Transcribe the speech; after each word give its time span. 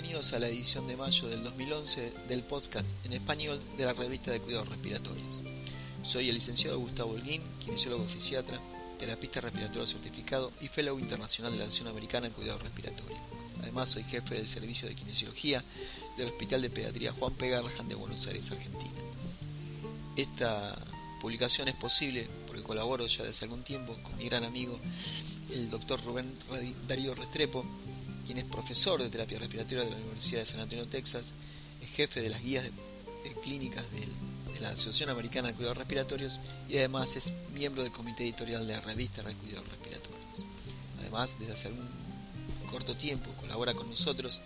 bienvenidos 0.00 0.32
a 0.32 0.38
la 0.38 0.48
edición 0.48 0.88
de 0.88 0.96
mayo 0.96 1.28
del 1.28 1.44
2011 1.44 2.12
del 2.26 2.42
podcast 2.42 2.88
en 3.04 3.12
español 3.12 3.60
de 3.76 3.84
la 3.84 3.92
revista 3.92 4.30
de 4.30 4.40
cuidados 4.40 4.70
respiratorios. 4.70 5.26
Soy 6.04 6.30
el 6.30 6.36
licenciado 6.36 6.78
Gustavo 6.78 7.12
Holguín, 7.12 7.42
kinesiólogo 7.62 8.08
fisiatra, 8.08 8.58
terapista 8.98 9.42
respiratorio 9.42 9.86
certificado 9.86 10.52
y 10.62 10.68
fellow 10.68 10.98
internacional 10.98 11.52
de 11.52 11.58
la 11.58 11.66
Nación 11.66 11.88
Americana 11.88 12.28
en 12.28 12.32
Cuidados 12.32 12.62
Respiratorios. 12.62 13.20
Además, 13.60 13.90
soy 13.90 14.02
jefe 14.04 14.36
del 14.36 14.48
servicio 14.48 14.88
de 14.88 14.94
kinesiología 14.94 15.62
del 16.16 16.28
Hospital 16.28 16.62
de 16.62 16.70
Pediatría 16.70 17.12
Juan 17.12 17.34
P. 17.34 17.50
Garrahan 17.50 17.86
de 17.86 17.94
Buenos 17.94 18.26
Aires, 18.26 18.50
Argentina. 18.50 19.02
Esta 20.16 20.78
publicación 21.20 21.68
es 21.68 21.74
posible 21.74 22.26
porque 22.46 22.62
colaboro 22.62 23.06
ya 23.06 23.24
desde 23.24 23.44
algún 23.44 23.64
tiempo 23.64 23.94
con 24.02 24.16
mi 24.16 24.24
gran 24.24 24.44
amigo, 24.44 24.80
el 25.52 25.68
doctor 25.68 26.02
Rubén 26.04 26.32
Darío 26.88 27.14
Restrepo, 27.14 27.66
quien 28.26 28.38
es 28.38 28.44
profesor 28.44 29.02
de 29.02 29.08
terapia 29.08 29.38
respiratoria 29.38 29.84
de 29.84 29.90
la 29.90 29.96
Universidad 29.96 30.40
de 30.40 30.46
San 30.46 30.60
Antonio, 30.60 30.86
Texas, 30.86 31.32
es 31.80 31.90
jefe 31.90 32.20
de 32.20 32.28
las 32.28 32.42
guías 32.42 32.64
de, 32.64 33.34
clínicas 33.42 33.90
de, 33.92 34.08
la 34.60 34.70
Asociación 34.70 35.08
Americana 35.08 35.48
de 35.48 35.54
Cuidados 35.54 35.78
Respiratorios 35.78 36.38
y 36.68 36.76
además 36.76 37.16
es 37.16 37.32
miembro 37.54 37.82
del 37.82 37.92
comité 37.92 38.24
editorial 38.24 38.66
de 38.66 38.74
la 38.74 38.80
revista 38.82 39.22
de 39.22 39.34
Cuidados 39.34 39.66
Respiratorios. 39.68 40.44
Además, 40.98 41.38
desde 41.38 41.54
hace 41.54 41.68
algún 41.68 41.88
corto 42.70 42.94
tiempo 42.94 43.30
colabora 43.40 43.72
con 43.72 43.88
nosotros 43.88 44.40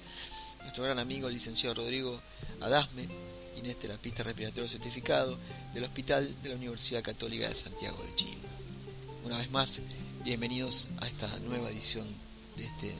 nuestro 0.60 0.84
gran 0.84 0.98
amigo 0.98 1.28
el 1.28 1.34
licenciado 1.34 1.74
Rodrigo 1.74 2.20
Adasme, 2.60 3.08
quien 3.54 3.66
es 3.66 3.78
terapista 3.78 4.22
respiratorio 4.22 4.68
certificado 4.68 5.36
del 5.72 5.84
Hospital 5.84 6.34
de 6.42 6.48
la 6.48 6.54
Universidad 6.56 7.02
Católica 7.02 7.48
de 7.48 7.54
Santiago 7.54 8.02
de 8.04 8.14
Chile. 8.14 8.38
Una 9.24 9.38
vez 9.38 9.50
más, 9.50 9.80
bienvenidos 10.24 10.88
a 11.00 11.06
esta 11.06 11.28
nueva 11.40 11.70
edición 11.70 12.06
de 12.56 12.64
este 12.64 12.94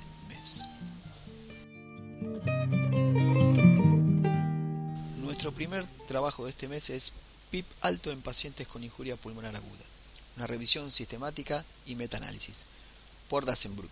nuestro 5.45 5.53
primer 5.53 5.87
trabajo 6.07 6.45
de 6.45 6.51
este 6.51 6.69
mes 6.69 6.91
es 6.91 7.13
PIP 7.51 7.67
alto 7.81 8.11
en 8.11 8.23
pacientes 8.23 8.67
con 8.67 8.83
injuria 8.83 9.17
pulmonar 9.17 9.55
aguda, 9.55 9.85
una 10.37 10.47
revisión 10.47 10.91
sistemática 10.91 11.65
y 11.87 11.97
metaanálisis, 11.97 12.65
por 13.29 13.45
Dasenbrook. 13.45 13.91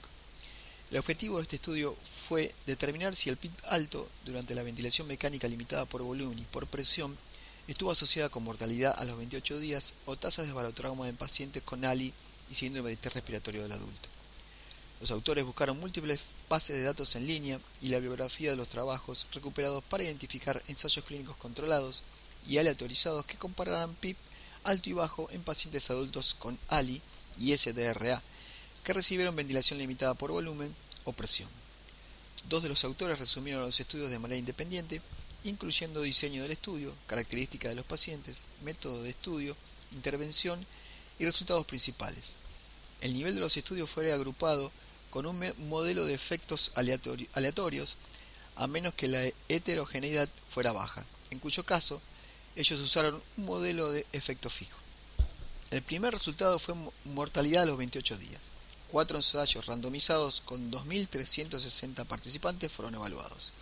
El 0.90 0.98
objetivo 0.98 1.36
de 1.36 1.42
este 1.42 1.56
estudio 1.56 1.96
fue 2.28 2.54
determinar 2.66 3.16
si 3.16 3.30
el 3.30 3.36
PIP 3.36 3.52
alto 3.64 4.08
durante 4.24 4.54
la 4.54 4.62
ventilación 4.62 5.06
mecánica 5.06 5.48
limitada 5.48 5.84
por 5.84 6.02
volumen 6.02 6.38
y 6.38 6.42
por 6.42 6.66
presión 6.66 7.16
estuvo 7.68 7.90
asociada 7.90 8.28
con 8.28 8.44
mortalidad 8.44 8.94
a 8.98 9.04
los 9.04 9.16
28 9.16 9.58
días 9.58 9.94
o 10.06 10.16
tasas 10.16 10.46
de 10.46 10.52
barotrauma 10.52 11.08
en 11.08 11.16
pacientes 11.16 11.62
con 11.62 11.84
ALI 11.84 12.12
y 12.50 12.54
síndrome 12.54 12.88
de 12.88 12.94
estrés 12.94 13.14
respiratorio 13.14 13.62
del 13.62 13.72
adulto. 13.72 14.21
Los 15.02 15.10
autores 15.10 15.44
buscaron 15.44 15.80
múltiples 15.80 16.20
bases 16.48 16.76
de 16.76 16.84
datos 16.84 17.16
en 17.16 17.26
línea 17.26 17.58
y 17.80 17.88
la 17.88 17.98
biografía 17.98 18.50
de 18.50 18.56
los 18.56 18.68
trabajos 18.68 19.26
recuperados 19.32 19.82
para 19.82 20.04
identificar 20.04 20.62
ensayos 20.68 21.04
clínicos 21.04 21.36
controlados 21.38 22.04
y 22.46 22.58
aleatorizados 22.58 23.26
que 23.26 23.36
compararan 23.36 23.96
PIP 23.96 24.16
alto 24.62 24.90
y 24.90 24.92
bajo 24.92 25.28
en 25.32 25.42
pacientes 25.42 25.90
adultos 25.90 26.36
con 26.38 26.56
ALI 26.68 27.02
y 27.40 27.52
SDRA 27.52 28.22
que 28.84 28.92
recibieron 28.92 29.34
ventilación 29.34 29.80
limitada 29.80 30.14
por 30.14 30.30
volumen 30.30 30.72
o 31.02 31.12
presión. 31.12 31.48
Dos 32.48 32.62
de 32.62 32.68
los 32.68 32.84
autores 32.84 33.18
resumieron 33.18 33.62
los 33.62 33.80
estudios 33.80 34.08
de 34.08 34.20
manera 34.20 34.38
independiente, 34.38 35.02
incluyendo 35.42 36.02
diseño 36.02 36.42
del 36.42 36.52
estudio, 36.52 36.94
características 37.08 37.72
de 37.72 37.76
los 37.76 37.86
pacientes, 37.86 38.44
método 38.62 39.02
de 39.02 39.10
estudio, 39.10 39.56
intervención 39.90 40.64
y 41.18 41.24
resultados 41.24 41.66
principales. 41.66 42.36
El 43.00 43.14
nivel 43.14 43.34
de 43.34 43.40
los 43.40 43.56
estudios 43.56 43.90
fue 43.90 44.12
agrupado 44.12 44.70
con 45.12 45.26
un 45.26 45.38
modelo 45.68 46.06
de 46.06 46.14
efectos 46.14 46.72
aleatorios 46.74 47.96
a 48.56 48.66
menos 48.66 48.94
que 48.94 49.08
la 49.08 49.22
heterogeneidad 49.50 50.26
fuera 50.48 50.72
baja, 50.72 51.04
en 51.30 51.38
cuyo 51.38 51.64
caso 51.64 52.00
ellos 52.56 52.80
usaron 52.80 53.22
un 53.36 53.44
modelo 53.44 53.92
de 53.92 54.06
efecto 54.12 54.48
fijo. 54.48 54.78
El 55.70 55.82
primer 55.82 56.14
resultado 56.14 56.58
fue 56.58 56.74
mortalidad 57.04 57.64
a 57.64 57.66
los 57.66 57.76
28 57.76 58.16
días. 58.16 58.40
Cuatro 58.90 59.18
ensayos 59.18 59.66
randomizados 59.66 60.40
con 60.40 60.70
2.360 60.70 62.06
participantes 62.06 62.72
fueron 62.72 62.94
evaluados. 62.94 63.52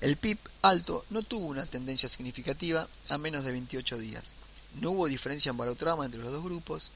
El 0.00 0.16
PIB 0.16 0.38
alto 0.62 1.04
no 1.10 1.22
tuvo 1.24 1.46
una 1.46 1.66
tendencia 1.66 2.08
significativa 2.08 2.88
a 3.10 3.18
menos 3.18 3.44
de 3.44 3.50
28 3.50 3.98
días. 3.98 4.34
No 4.80 4.92
hubo 4.92 5.08
diferencia 5.08 5.50
en 5.50 5.56
barotrauma 5.56 6.04
entre 6.04 6.20
los 6.20 6.30
dos 6.30 6.44
grupos 6.44 6.92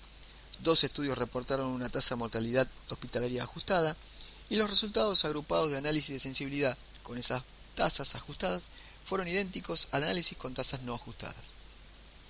Dos 0.61 0.83
estudios 0.83 1.17
reportaron 1.17 1.69
una 1.69 1.89
tasa 1.89 2.15
de 2.15 2.19
mortalidad 2.19 2.69
hospitalaria 2.91 3.45
ajustada 3.45 3.97
y 4.51 4.57
los 4.57 4.69
resultados 4.69 5.25
agrupados 5.25 5.71
de 5.71 5.79
análisis 5.79 6.15
de 6.15 6.21
sensibilidad 6.21 6.77
con 7.03 7.17
esas 7.17 7.43
tasas 7.75 8.15
ajustadas 8.17 8.71
fueron 9.05 9.29
idénticos 9.29 9.89
al 9.93 10.03
análisis 10.03 10.37
con 10.37 10.55
tasas 10.55 10.83
no 10.83 10.95
ajustadas. 10.95 11.55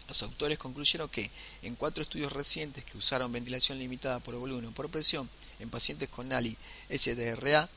Los 0.08 0.22
autores 0.22 0.58
concluyeron 0.58 1.08
que 1.08 1.30
en 1.62 1.74
cuatro 1.74 2.02
estudios 2.02 2.32
recientes 2.32 2.84
que 2.84 2.96
usaron 2.96 3.32
ventilación 3.32 3.78
limitada 3.78 4.20
por 4.20 4.36
volumen 4.36 4.66
o 4.66 4.72
por 4.72 4.90
presión 4.90 5.28
en 5.58 5.70
pacientes 5.70 6.08
con 6.08 6.28
NALI 6.28 6.56
SDRA, 6.90 7.68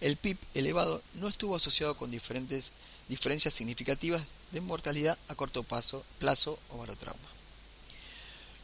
el 0.00 0.16
PIB 0.16 0.38
elevado 0.54 1.02
no 1.14 1.28
estuvo 1.28 1.56
asociado 1.56 1.96
con 1.96 2.10
diferentes 2.10 2.72
diferencias 3.08 3.54
significativas 3.54 4.22
de 4.50 4.60
mortalidad 4.60 5.18
a 5.28 5.34
corto 5.34 5.62
plazo, 5.62 6.58
o 6.70 6.78
barotrauma. 6.78 7.39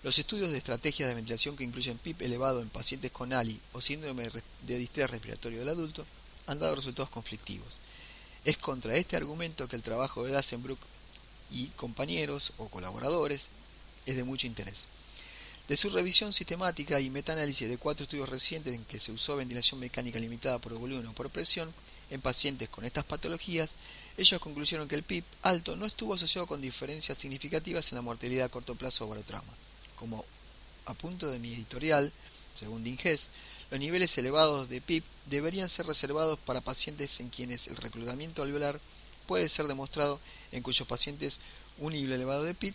Los 0.02 0.18
estudios 0.18 0.50
de 0.50 0.58
estrategias 0.58 1.08
de 1.08 1.14
ventilación 1.14 1.56
que 1.56 1.64
incluyen 1.64 1.98
PIP 1.98 2.22
elevado 2.22 2.60
en 2.60 2.68
pacientes 2.68 3.10
con 3.10 3.32
ALI 3.32 3.60
o 3.72 3.80
síndrome 3.80 4.30
de 4.62 4.78
distrés 4.78 5.10
respiratorio 5.10 5.60
del 5.60 5.70
adulto 5.70 6.06
han 6.46 6.60
dado 6.60 6.76
resultados 6.76 7.10
conflictivos. 7.10 7.78
Es 8.44 8.56
contra 8.56 8.96
este 8.96 9.16
argumento 9.16 9.66
que 9.66 9.74
el 9.74 9.82
trabajo 9.82 10.24
de 10.24 10.32
Dassenbrook 10.32 10.78
y 11.50 11.68
compañeros 11.68 12.52
o 12.58 12.68
colaboradores 12.68 13.48
es 14.04 14.16
de 14.16 14.24
mucho 14.24 14.46
interés. 14.46 14.86
De 15.66 15.76
su 15.76 15.90
revisión 15.90 16.32
sistemática 16.32 17.00
y 17.00 17.10
metaanálisis 17.10 17.68
de 17.68 17.78
cuatro 17.78 18.04
estudios 18.04 18.28
recientes 18.28 18.74
en 18.74 18.84
que 18.84 19.00
se 19.00 19.10
usó 19.10 19.34
ventilación 19.34 19.80
mecánica 19.80 20.20
limitada 20.20 20.60
por 20.60 20.74
volumen 20.74 21.06
o 21.06 21.14
por 21.14 21.30
presión 21.30 21.72
en 22.10 22.20
pacientes 22.20 22.68
con 22.68 22.84
estas 22.84 23.04
patologías, 23.04 23.74
ellos 24.16 24.38
concluyeron 24.38 24.86
que 24.86 24.94
el 24.94 25.02
PIP 25.02 25.24
alto 25.42 25.74
no 25.74 25.86
estuvo 25.86 26.14
asociado 26.14 26.46
con 26.46 26.60
diferencias 26.60 27.18
significativas 27.18 27.90
en 27.90 27.96
la 27.96 28.02
mortalidad 28.02 28.46
a 28.46 28.50
corto 28.50 28.76
plazo 28.76 29.06
o 29.06 29.08
barotrauma 29.08 29.52
como 29.96 30.24
apunto 30.84 31.30
de 31.30 31.38
mi 31.38 31.52
editorial, 31.52 32.12
según 32.54 32.84
Dinges, 32.84 33.30
los 33.70 33.80
niveles 33.80 34.16
elevados 34.18 34.68
de 34.68 34.80
PIP 34.80 35.04
deberían 35.26 35.68
ser 35.68 35.86
reservados 35.86 36.38
para 36.38 36.60
pacientes 36.60 37.18
en 37.20 37.30
quienes 37.30 37.66
el 37.66 37.76
reclutamiento 37.76 38.42
alveolar 38.42 38.80
puede 39.26 39.48
ser 39.48 39.66
demostrado, 39.66 40.20
en 40.52 40.62
cuyos 40.62 40.86
pacientes 40.86 41.40
un 41.78 41.92
nivel 41.92 42.12
elevado 42.12 42.44
de 42.44 42.54
PIP 42.54 42.74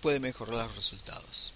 puede 0.00 0.18
mejorar 0.18 0.66
los 0.66 0.76
resultados. 0.76 1.52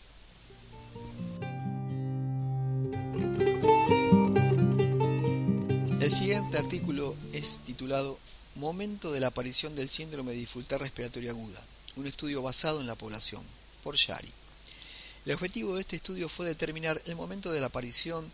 El 6.01 6.13
siguiente 6.13 6.57
artículo 6.57 7.17
es 7.33 7.63
titulado 7.67 8.17
Momento 8.55 9.11
de 9.11 9.21
la 9.21 9.27
aparición 9.27 9.75
del 9.75 9.89
síndrome 9.89 10.31
de 10.31 10.39
dificultad 10.39 10.79
respiratoria 10.79 11.33
aguda, 11.33 11.63
un 11.97 12.07
estudio 12.07 12.41
basado 12.41 12.81
en 12.81 12.87
la 12.87 12.95
población, 12.95 13.45
por 13.83 13.97
Shari. 13.97 14.33
El 15.27 15.33
objetivo 15.33 15.75
de 15.75 15.81
este 15.81 15.97
estudio 15.97 16.29
fue 16.29 16.47
determinar 16.47 17.03
el 17.07 17.17
momento 17.17 17.51
de 17.51 17.59
la 17.59 17.67
aparición 17.67 18.31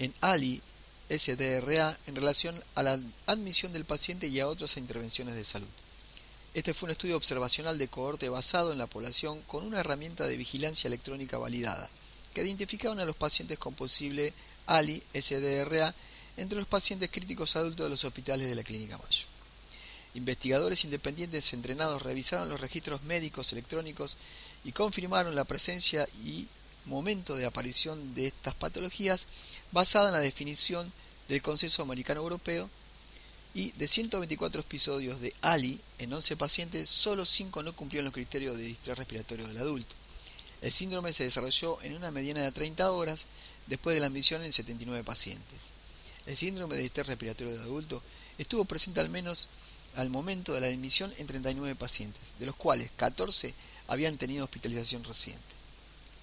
en 0.00 0.12
ALI 0.20 0.60
SDRA 1.08 1.96
en 2.08 2.16
relación 2.16 2.60
a 2.74 2.82
la 2.82 3.00
admisión 3.26 3.72
del 3.72 3.84
paciente 3.84 4.26
y 4.26 4.40
a 4.40 4.48
otras 4.48 4.78
intervenciones 4.78 5.36
de 5.36 5.44
salud. 5.44 5.68
Este 6.54 6.74
fue 6.74 6.88
un 6.88 6.90
estudio 6.90 7.16
observacional 7.16 7.78
de 7.78 7.86
cohorte 7.86 8.28
basado 8.30 8.72
en 8.72 8.78
la 8.78 8.88
población 8.88 9.40
con 9.42 9.64
una 9.64 9.78
herramienta 9.78 10.26
de 10.26 10.36
vigilancia 10.36 10.88
electrónica 10.88 11.38
validada, 11.38 11.88
que 12.34 12.42
identificaban 12.42 12.98
a 12.98 13.04
los 13.04 13.14
pacientes 13.14 13.56
con 13.56 13.74
posible 13.74 14.34
ALI 14.66 15.00
SDRA 15.14 15.94
entre 16.36 16.58
los 16.58 16.66
pacientes 16.66 17.10
críticos 17.12 17.54
adultos 17.54 17.86
de 17.86 17.90
los 17.90 18.02
hospitales 18.02 18.48
de 18.48 18.56
la 18.56 18.64
Clínica 18.64 18.98
Mayo. 18.98 19.27
Investigadores 20.14 20.84
independientes 20.84 21.52
entrenados 21.52 22.02
revisaron 22.02 22.48
los 22.48 22.60
registros 22.60 23.02
médicos 23.02 23.52
electrónicos 23.52 24.16
y 24.64 24.72
confirmaron 24.72 25.34
la 25.34 25.44
presencia 25.44 26.08
y 26.24 26.48
momento 26.86 27.36
de 27.36 27.46
aparición 27.46 28.14
de 28.14 28.26
estas 28.26 28.54
patologías 28.54 29.26
basada 29.72 30.08
en 30.08 30.14
la 30.14 30.20
definición 30.20 30.90
del 31.28 31.42
Consenso 31.42 31.82
Americano 31.82 32.20
Europeo 32.20 32.68
y 33.54 33.72
de 33.72 33.88
124 33.88 34.60
episodios 34.60 35.20
de 35.20 35.34
ALI 35.42 35.80
en 35.98 36.12
11 36.12 36.36
pacientes, 36.36 36.88
solo 36.88 37.26
5 37.26 37.62
no 37.62 37.74
cumplieron 37.74 38.04
los 38.04 38.14
criterios 38.14 38.56
de 38.56 38.64
distrés 38.64 38.96
respiratorio 38.96 39.46
del 39.46 39.58
adulto. 39.58 39.94
El 40.60 40.72
síndrome 40.72 41.12
se 41.12 41.24
desarrolló 41.24 41.80
en 41.82 41.94
una 41.94 42.10
mediana 42.10 42.42
de 42.42 42.52
30 42.52 42.90
horas 42.90 43.26
después 43.66 43.94
de 43.94 44.00
la 44.00 44.06
admisión 44.06 44.42
en 44.42 44.52
79 44.52 45.04
pacientes. 45.04 45.70
El 46.26 46.36
síndrome 46.36 46.76
de 46.76 46.82
distrés 46.82 47.06
respiratorio 47.06 47.52
del 47.52 47.62
adulto 47.62 48.02
estuvo 48.38 48.64
presente 48.64 49.00
al 49.00 49.08
menos 49.08 49.48
al 49.96 50.10
momento 50.10 50.52
de 50.52 50.60
la 50.60 50.68
admisión 50.68 51.12
en 51.18 51.26
39 51.26 51.74
pacientes, 51.74 52.34
de 52.38 52.46
los 52.46 52.56
cuales 52.56 52.90
14 52.96 53.54
habían 53.88 54.16
tenido 54.16 54.44
hospitalización 54.44 55.02
reciente. 55.04 55.42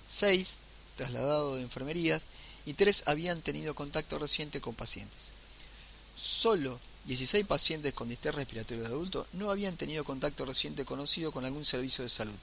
6 0.06 0.58
trasladados 0.96 1.58
de 1.58 1.64
enfermerías 1.64 2.24
y 2.66 2.74
3 2.74 3.04
habían 3.08 3.42
tenido 3.42 3.76
contacto 3.76 4.18
reciente 4.18 4.62
con 4.62 4.76
pacientes. 4.76 5.32
Solo 6.16 6.80
16 7.06 7.46
pacientes 7.46 7.94
con 7.94 8.10
distrés 8.10 8.34
respiratorio 8.34 8.84
de 8.84 8.90
adulto 8.90 9.28
no 9.34 9.52
habían 9.52 9.78
tenido 9.78 10.04
contacto 10.04 10.46
reciente 10.46 10.86
conocido 10.86 11.32
con 11.32 11.46
algún 11.46 11.66
servicio 11.66 12.04
de 12.04 12.10
salud. 12.10 12.36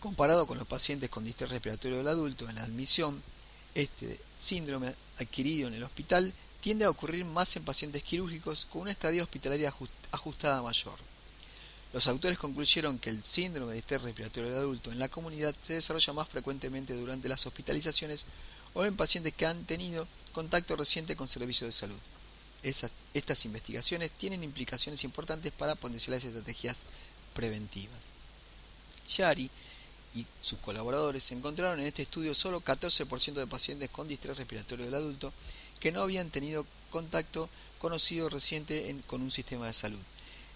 Comparado 0.00 0.46
con 0.46 0.58
los 0.58 0.66
pacientes 0.66 1.10
con 1.10 1.24
distrés 1.24 1.50
respiratorio 1.50 1.98
del 1.98 2.08
adulto 2.08 2.48
en 2.48 2.54
la 2.56 2.64
admisión, 2.64 3.22
este 3.74 4.20
síndrome 4.38 4.94
adquirido 5.18 5.68
en 5.68 5.74
el 5.74 5.84
hospital 5.84 6.32
tiende 6.62 6.86
a 6.86 6.90
ocurrir 6.90 7.26
más 7.26 7.54
en 7.56 7.64
pacientes 7.64 8.02
quirúrgicos 8.02 8.64
con 8.64 8.82
una 8.82 8.92
estadía 8.92 9.22
hospitalaria 9.22 9.74
ajustada 10.12 10.62
mayor. 10.62 10.98
Los 11.92 12.06
autores 12.06 12.38
concluyeron 12.38 12.98
que 12.98 13.10
el 13.10 13.22
síndrome 13.22 13.72
de 13.72 13.76
distrés 13.76 14.00
respiratorio 14.00 14.48
del 14.48 14.58
adulto 14.58 14.90
en 14.90 14.98
la 14.98 15.10
comunidad 15.10 15.54
se 15.60 15.74
desarrolla 15.74 16.14
más 16.14 16.28
frecuentemente 16.30 16.94
durante 16.94 17.28
las 17.28 17.44
hospitalizaciones 17.44 18.24
o 18.72 18.86
en 18.86 18.96
pacientes 18.96 19.34
que 19.34 19.44
han 19.44 19.64
tenido 19.64 20.08
contacto 20.32 20.74
reciente 20.74 21.16
con 21.16 21.28
servicios 21.28 21.68
de 21.68 21.72
salud 21.72 22.00
estas 22.62 23.44
investigaciones 23.44 24.10
tienen 24.12 24.44
implicaciones 24.44 25.02
importantes 25.04 25.52
para 25.52 25.74
potenciales 25.74 26.24
estrategias 26.24 26.84
preventivas. 27.34 27.98
Yari 29.08 29.50
y 30.14 30.26
sus 30.42 30.58
colaboradores 30.58 31.32
encontraron 31.32 31.80
en 31.80 31.86
este 31.86 32.02
estudio 32.02 32.34
solo 32.34 32.60
14% 32.60 33.32
de 33.32 33.46
pacientes 33.46 33.90
con 33.90 34.06
distrés 34.06 34.36
respiratorio 34.36 34.84
del 34.84 34.94
adulto 34.94 35.32
que 35.82 35.90
no 35.90 36.02
habían 36.02 36.30
tenido 36.30 36.64
contacto 36.90 37.50
conocido 37.80 38.28
reciente 38.28 38.94
con 39.08 39.20
un 39.20 39.32
sistema 39.32 39.66
de 39.66 39.72
salud. 39.72 39.98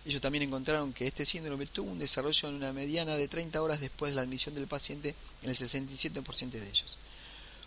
Ellos 0.05 0.21
también 0.21 0.45
encontraron 0.45 0.93
que 0.93 1.09
este 1.09 1.27
síndrome 1.27 1.67
tuvo 1.67 1.91
un 1.91 1.99
desarrollo 1.99 2.49
en 2.49 2.55
una 2.55 2.73
mediana 2.73 3.17
de 3.17 3.27
30 3.27 3.61
horas 3.61 3.81
después 3.81 4.13
de 4.13 4.17
la 4.17 4.23
admisión 4.23 4.55
del 4.55 4.69
paciente 4.69 5.17
en 5.43 5.51
el 5.51 5.57
67% 5.57 6.51
de 6.51 6.69
ellos. 6.69 6.97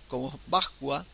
Como 0.08 0.40
Bascua 0.48 1.06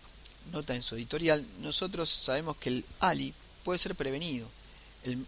nota 0.52 0.76
en 0.76 0.84
su 0.84 0.94
editorial, 0.94 1.44
nosotros 1.62 2.08
sabemos 2.10 2.58
que 2.58 2.70
el 2.70 2.86
ALI 3.00 3.34
puede 3.64 3.80
ser 3.80 3.96
prevenido, 3.96 4.48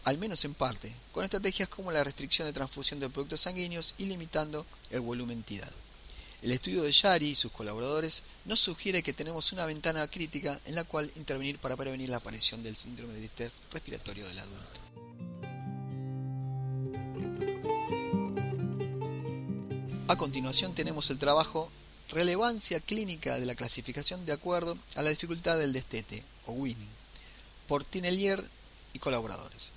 al 0.04 0.20
menos 0.20 0.46
en 0.46 0.54
parte, 0.54 0.94
con 1.14 1.24
estrategias 1.24 1.68
como 1.68 1.92
la 1.92 2.04
restricción 2.04 2.48
de 2.48 2.54
transfusión 2.54 3.00
de 3.00 3.10
productos 3.10 3.42
sanguíneos 3.42 3.96
y 3.98 4.06
limitando 4.06 4.68
el 4.92 5.02
volumen 5.02 5.42
tidado. 5.42 5.87
El 6.42 6.52
estudio 6.52 6.84
de 6.84 6.92
Yari 6.92 7.30
y 7.30 7.36
sus 7.36 7.52
colaboradores 7.52 8.24
nos 8.46 8.60
sugiere 8.60 9.02
que 9.02 9.12
tenemos 9.12 9.52
una 9.54 9.66
ventana 9.66 10.08
crítica 10.08 10.60
en 10.66 10.76
la 10.76 10.84
cual 10.84 11.12
intervenir 11.16 11.58
para 11.58 11.76
prevenir 11.76 12.10
la 12.10 12.18
aparición 12.18 12.62
del 12.62 12.78
síndrome 12.78 13.14
de 13.14 13.22
distrés 13.22 13.64
respiratorio 13.72 14.28
del 14.28 14.38
adulto. 14.38 14.80
A 20.08 20.16
continuación 20.16 20.74
tenemos 20.76 21.10
el 21.10 21.18
trabajo 21.18 21.72
Relevancia 22.10 22.80
clínica 22.80 23.38
de 23.38 23.46
la 23.46 23.56
clasificación 23.56 24.26
de 24.26 24.32
acuerdo 24.32 24.78
a 24.96 25.02
la 25.02 25.10
dificultad 25.10 25.58
del 25.58 25.74
destete, 25.74 26.24
o 26.46 26.54
winning, 26.54 26.88
por 27.68 27.84
Tinelier 27.84 28.42
y 28.94 29.00
colaboradores. 29.00 29.72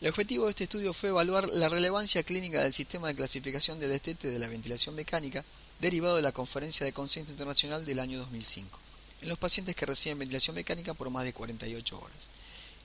El 0.00 0.08
objetivo 0.08 0.44
de 0.44 0.50
este 0.50 0.64
estudio 0.64 0.94
fue 0.94 1.10
evaluar 1.10 1.48
la 1.50 1.68
relevancia 1.68 2.22
clínica 2.22 2.62
del 2.62 2.72
sistema 2.72 3.08
de 3.08 3.16
clasificación 3.16 3.80
de 3.80 3.88
destete 3.88 4.30
de 4.30 4.38
la 4.38 4.48
ventilación 4.48 4.94
mecánica 4.94 5.44
derivado 5.80 6.16
de 6.16 6.22
la 6.22 6.32
Conferencia 6.32 6.84
de 6.84 6.92
Consenso 6.92 7.32
Internacional 7.32 7.84
del 7.84 8.00
año 8.00 8.18
2005, 8.18 8.78
en 9.22 9.28
los 9.28 9.38
pacientes 9.38 9.76
que 9.76 9.86
reciben 9.86 10.18
ventilación 10.18 10.56
mecánica 10.56 10.94
por 10.94 11.10
más 11.10 11.24
de 11.24 11.32
48 11.32 12.00
horas, 12.00 12.28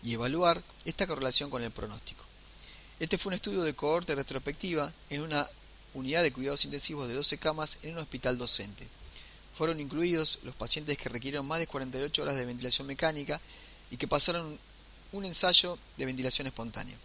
y 0.03 0.13
evaluar 0.13 0.61
esta 0.85 1.07
correlación 1.07 1.49
con 1.49 1.63
el 1.63 1.71
pronóstico. 1.71 2.23
Este 2.99 3.17
fue 3.17 3.31
un 3.31 3.35
estudio 3.35 3.63
de 3.63 3.73
cohorte 3.73 4.15
retrospectiva 4.15 4.93
en 5.09 5.21
una 5.21 5.47
unidad 5.93 6.23
de 6.23 6.31
cuidados 6.31 6.65
intensivos 6.65 7.07
de 7.07 7.15
12 7.15 7.37
camas 7.37 7.79
en 7.83 7.93
un 7.93 7.99
hospital 7.99 8.37
docente. 8.37 8.87
Fueron 9.55 9.79
incluidos 9.79 10.39
los 10.43 10.55
pacientes 10.55 10.97
que 10.97 11.09
requirieron 11.09 11.45
más 11.45 11.59
de 11.59 11.67
48 11.67 12.21
horas 12.21 12.35
de 12.35 12.45
ventilación 12.45 12.87
mecánica 12.87 13.39
y 13.91 13.97
que 13.97 14.07
pasaron 14.07 14.59
un 15.11 15.25
ensayo 15.25 15.77
de 15.97 16.05
ventilación 16.05 16.47
espontánea. 16.47 16.97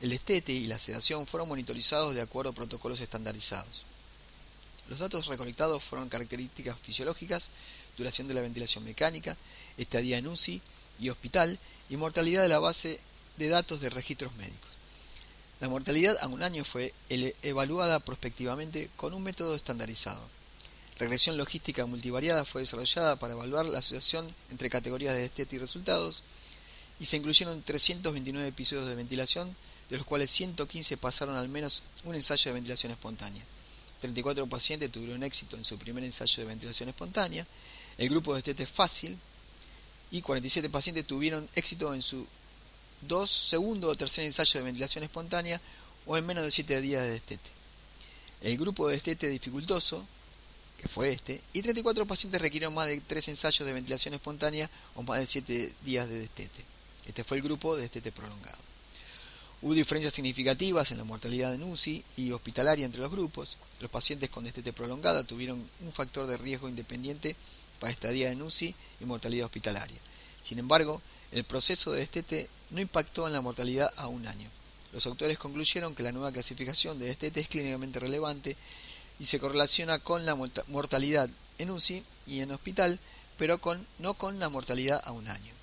El 0.00 0.12
estete 0.12 0.52
y 0.52 0.66
la 0.66 0.78
sedación 0.78 1.26
fueron 1.26 1.48
monitorizados 1.48 2.14
de 2.14 2.20
acuerdo 2.20 2.50
a 2.50 2.54
protocolos 2.54 3.00
estandarizados. 3.00 3.86
Los 4.88 5.00
datos 5.00 5.26
recolectados 5.26 5.82
fueron 5.82 6.08
características 6.08 6.78
fisiológicas, 6.80 7.50
duración 7.96 8.28
de 8.28 8.34
la 8.34 8.40
ventilación 8.40 8.84
mecánica, 8.84 9.36
estadía 9.76 10.18
en 10.18 10.28
UCI 10.28 10.62
y 11.00 11.08
hospital 11.08 11.58
y 11.88 11.96
mortalidad 11.96 12.42
de 12.42 12.48
la 12.48 12.58
base 12.58 13.00
de 13.36 13.48
datos 13.48 13.80
de 13.80 13.90
registros 13.90 14.34
médicos. 14.36 14.70
La 15.60 15.68
mortalidad 15.68 16.16
a 16.20 16.28
un 16.28 16.42
año 16.42 16.64
fue 16.64 16.92
evaluada 17.42 18.00
prospectivamente 18.00 18.90
con 18.96 19.14
un 19.14 19.22
método 19.22 19.54
estandarizado. 19.54 20.22
Regresión 20.98 21.36
logística 21.36 21.84
multivariada 21.86 22.44
fue 22.44 22.62
desarrollada 22.62 23.16
para 23.16 23.34
evaluar 23.34 23.66
la 23.66 23.78
asociación 23.78 24.34
entre 24.50 24.70
categorías 24.70 25.14
de 25.14 25.22
destete 25.22 25.56
y 25.56 25.58
resultados 25.58 26.24
y 27.00 27.06
se 27.06 27.16
incluyeron 27.16 27.62
329 27.62 28.48
episodios 28.48 28.86
de 28.86 28.94
ventilación, 28.94 29.54
de 29.90 29.98
los 29.98 30.06
cuales 30.06 30.30
115 30.30 30.96
pasaron 30.96 31.36
al 31.36 31.48
menos 31.48 31.82
un 32.04 32.14
ensayo 32.14 32.50
de 32.50 32.54
ventilación 32.54 32.92
espontánea. 32.92 33.44
34 34.00 34.46
pacientes 34.46 34.90
tuvieron 34.90 35.22
éxito 35.22 35.56
en 35.56 35.64
su 35.64 35.78
primer 35.78 36.04
ensayo 36.04 36.42
de 36.42 36.48
ventilación 36.48 36.88
espontánea, 36.88 37.46
el 37.98 38.08
grupo 38.08 38.32
de 38.32 38.38
destete 38.38 38.66
fácil 38.66 39.18
y 40.10 40.20
47 40.20 40.70
pacientes 40.70 41.06
tuvieron 41.06 41.48
éxito 41.54 41.92
en 41.94 42.02
su 42.02 42.26
dos 43.02 43.30
segundo 43.30 43.88
o 43.88 43.96
tercer 43.96 44.24
ensayo 44.24 44.60
de 44.60 44.64
ventilación 44.64 45.04
espontánea 45.04 45.60
o 46.06 46.16
en 46.16 46.26
menos 46.26 46.44
de 46.44 46.50
7 46.50 46.80
días 46.80 47.02
de 47.02 47.10
destete. 47.10 47.50
El 48.42 48.56
grupo 48.56 48.86
de 48.86 48.94
destete 48.94 49.28
dificultoso, 49.28 50.06
que 50.78 50.88
fue 50.88 51.10
este, 51.10 51.42
y 51.52 51.62
34 51.62 52.06
pacientes 52.06 52.40
requirieron 52.40 52.74
más 52.74 52.86
de 52.86 53.00
3 53.00 53.28
ensayos 53.28 53.66
de 53.66 53.72
ventilación 53.72 54.14
espontánea 54.14 54.70
o 54.94 55.02
más 55.02 55.20
de 55.20 55.26
7 55.26 55.74
días 55.82 56.08
de 56.08 56.18
destete. 56.18 56.64
Este 57.06 57.24
fue 57.24 57.38
el 57.38 57.42
grupo 57.42 57.76
de 57.76 57.82
destete 57.82 58.12
prolongado. 58.12 58.65
Hubo 59.66 59.74
diferencias 59.74 60.14
significativas 60.14 60.92
en 60.92 60.98
la 60.98 61.02
mortalidad 61.02 61.52
en 61.52 61.64
UCI 61.64 62.04
y 62.18 62.30
hospitalaria 62.30 62.86
entre 62.86 63.00
los 63.00 63.10
grupos. 63.10 63.58
Los 63.80 63.90
pacientes 63.90 64.30
con 64.30 64.44
destete 64.44 64.72
prolongada 64.72 65.24
tuvieron 65.24 65.68
un 65.80 65.92
factor 65.92 66.28
de 66.28 66.36
riesgo 66.36 66.68
independiente 66.68 67.34
para 67.80 67.92
estadía 67.92 68.30
en 68.30 68.42
UCI 68.42 68.76
y 69.00 69.04
mortalidad 69.06 69.46
hospitalaria. 69.46 69.98
Sin 70.44 70.60
embargo, 70.60 71.02
el 71.32 71.42
proceso 71.42 71.90
de 71.90 71.98
destete 71.98 72.48
no 72.70 72.80
impactó 72.80 73.26
en 73.26 73.32
la 73.32 73.40
mortalidad 73.40 73.92
a 73.96 74.06
un 74.06 74.28
año. 74.28 74.48
Los 74.92 75.04
autores 75.06 75.36
concluyeron 75.36 75.96
que 75.96 76.04
la 76.04 76.12
nueva 76.12 76.30
clasificación 76.30 77.00
de 77.00 77.06
destete 77.06 77.40
es 77.40 77.48
clínicamente 77.48 77.98
relevante 77.98 78.56
y 79.18 79.24
se 79.24 79.40
correlaciona 79.40 79.98
con 79.98 80.24
la 80.24 80.36
mortalidad 80.68 81.28
en 81.58 81.72
UCI 81.72 82.04
y 82.28 82.38
en 82.38 82.52
hospital, 82.52 83.00
pero 83.36 83.60
con, 83.60 83.84
no 83.98 84.14
con 84.14 84.38
la 84.38 84.48
mortalidad 84.48 85.02
a 85.04 85.10
un 85.10 85.26
año. 85.26 85.56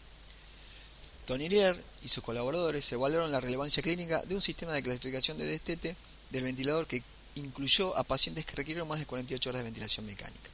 Tonilier 1.26 1.82
y 2.04 2.10
sus 2.10 2.24
colaboradores 2.24 2.92
evaluaron 2.92 3.32
la 3.32 3.40
relevancia 3.40 3.82
clínica 3.82 4.22
de 4.24 4.36
un 4.36 4.42
sistema 4.42 4.74
de 4.74 4.84
clasificación 4.84 5.38
de 5.38 5.46
destete 5.46 5.96
del 6.32 6.44
ventilador 6.44 6.88
que 6.88 7.04
incluyó 7.36 7.96
a 7.98 8.04
pacientes 8.04 8.46
que 8.46 8.56
requirieron 8.56 8.88
más 8.88 9.00
de 9.00 9.06
48 9.06 9.50
horas 9.50 9.60
de 9.62 9.66
ventilación 9.66 10.06
mecánica. 10.06 10.50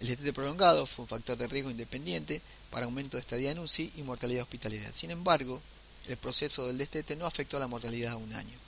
El 0.00 0.08
destete 0.08 0.32
prolongado 0.32 0.86
fue 0.86 1.04
un 1.04 1.08
factor 1.08 1.38
de 1.38 1.46
riesgo 1.46 1.70
independiente 1.70 2.42
para 2.70 2.84
aumento 2.84 3.16
de 3.16 3.22
estadía 3.22 3.52
en 3.52 3.58
UCI 3.58 3.92
y 3.96 4.02
mortalidad 4.02 4.42
hospitalaria. 4.42 4.92
Sin 4.92 5.10
embargo, 5.10 5.62
el 6.08 6.16
proceso 6.16 6.66
del 6.66 6.78
destete 6.78 7.16
no 7.16 7.26
afectó 7.26 7.56
a 7.56 7.60
la 7.60 7.68
mortalidad 7.68 8.12
a 8.12 8.16
un 8.16 8.34
año. 8.34 8.58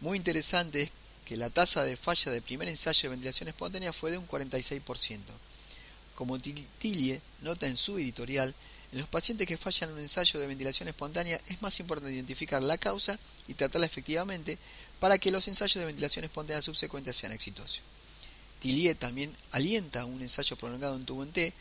Muy 0.00 0.18
interesante 0.18 0.82
es 0.82 0.92
que 1.24 1.36
la 1.36 1.48
tasa 1.48 1.84
de 1.84 1.96
falla 1.96 2.30
de 2.30 2.42
primer 2.42 2.68
ensayo 2.68 3.02
de 3.02 3.16
ventilación 3.16 3.48
espontánea 3.48 3.92
fue 3.92 4.10
de 4.10 4.18
un 4.18 4.28
46%. 4.28 5.18
Como 6.14 6.38
Tillie 6.38 7.22
nota 7.40 7.66
en 7.66 7.76
su 7.76 7.98
editorial, 7.98 8.54
en 8.94 9.00
los 9.00 9.08
pacientes 9.08 9.48
que 9.48 9.58
fallan 9.58 9.92
un 9.92 9.98
ensayo 9.98 10.38
de 10.38 10.46
ventilación 10.46 10.88
espontánea 10.88 11.40
es 11.48 11.60
más 11.62 11.80
importante 11.80 12.14
identificar 12.14 12.62
la 12.62 12.78
causa 12.78 13.18
y 13.48 13.54
tratarla 13.54 13.86
efectivamente 13.86 14.56
para 15.00 15.18
que 15.18 15.32
los 15.32 15.48
ensayos 15.48 15.80
de 15.80 15.86
ventilación 15.86 16.24
espontánea 16.24 16.62
subsecuentes 16.62 17.16
sean 17.16 17.32
exitosos. 17.32 17.80
Tillie 18.60 18.94
también 18.94 19.34
alienta 19.50 20.04
un 20.04 20.22
ensayo 20.22 20.54
prolongado 20.54 20.94
en 20.94 21.04
tubo 21.06 21.24
en 21.24 21.32
T 21.32 21.52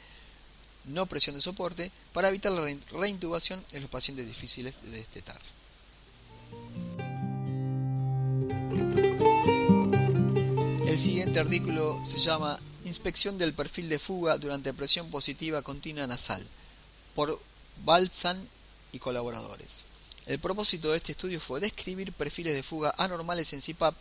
no 0.86 1.08
presión 1.08 1.36
de 1.36 1.42
soporte, 1.42 1.92
para 2.12 2.30
evitar 2.30 2.52
la 2.52 2.62
reintubación 2.92 3.64
en 3.72 3.82
los 3.82 3.90
pacientes 3.90 4.28
difíciles 4.28 4.76
de 4.84 4.92
destetar. 4.92 5.40
El 10.86 11.00
siguiente 11.00 11.40
artículo 11.40 12.00
se 12.06 12.20
llama 12.20 12.60
Inspección 12.86 13.40
del 13.40 13.54
perfil 13.54 13.90
de 13.90 13.98
fuga 13.98 14.38
durante 14.38 14.74
presión 14.74 15.10
positiva 15.10 15.64
continua 15.64 16.06
nasal, 16.06 16.48
por 17.16 17.40
Balzan 17.86 18.48
y 18.92 19.00
colaboradores. 19.00 19.86
El 20.26 20.40
propósito 20.40 20.92
de 20.92 20.98
este 20.98 21.12
estudio 21.12 21.42
fue 21.42 21.60
describir 21.60 22.14
perfiles 22.14 22.54
de 22.54 22.64
fuga 22.64 22.94
anormales 22.98 23.52
en 23.54 23.62
CPAP 23.62 23.96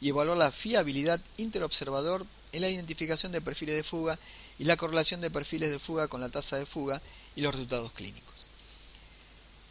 y 0.00 0.10
evaluar 0.10 0.38
la 0.38 0.52
fiabilidad 0.52 1.20
interobservador 1.36 2.26
en 2.52 2.60
la 2.60 2.68
identificación 2.68 3.32
de 3.32 3.40
perfiles 3.40 3.74
de 3.74 3.82
fuga 3.82 4.18
y 4.58 4.64
la 4.64 4.76
correlación 4.76 5.20
de 5.20 5.30
perfiles 5.30 5.70
de 5.70 5.78
fuga 5.78 6.06
con 6.06 6.20
la 6.20 6.28
tasa 6.28 6.56
de 6.56 6.66
fuga 6.66 7.02
y 7.34 7.42
los 7.42 7.52
resultados 7.52 7.92
clínicos. 7.92 8.50